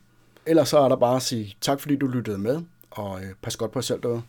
Ellers 0.45 0.69
så 0.69 0.79
er 0.79 0.89
der 0.89 0.95
bare 0.95 1.15
at 1.15 1.21
sige 1.21 1.55
tak, 1.61 1.79
fordi 1.79 1.95
du 1.95 2.07
lyttede 2.07 2.37
med, 2.37 2.61
og 2.91 3.23
øh, 3.23 3.29
pas 3.41 3.57
godt 3.57 3.71
på 3.71 3.79
jer 3.79 3.81
selv 3.81 4.03
derude. 4.03 4.21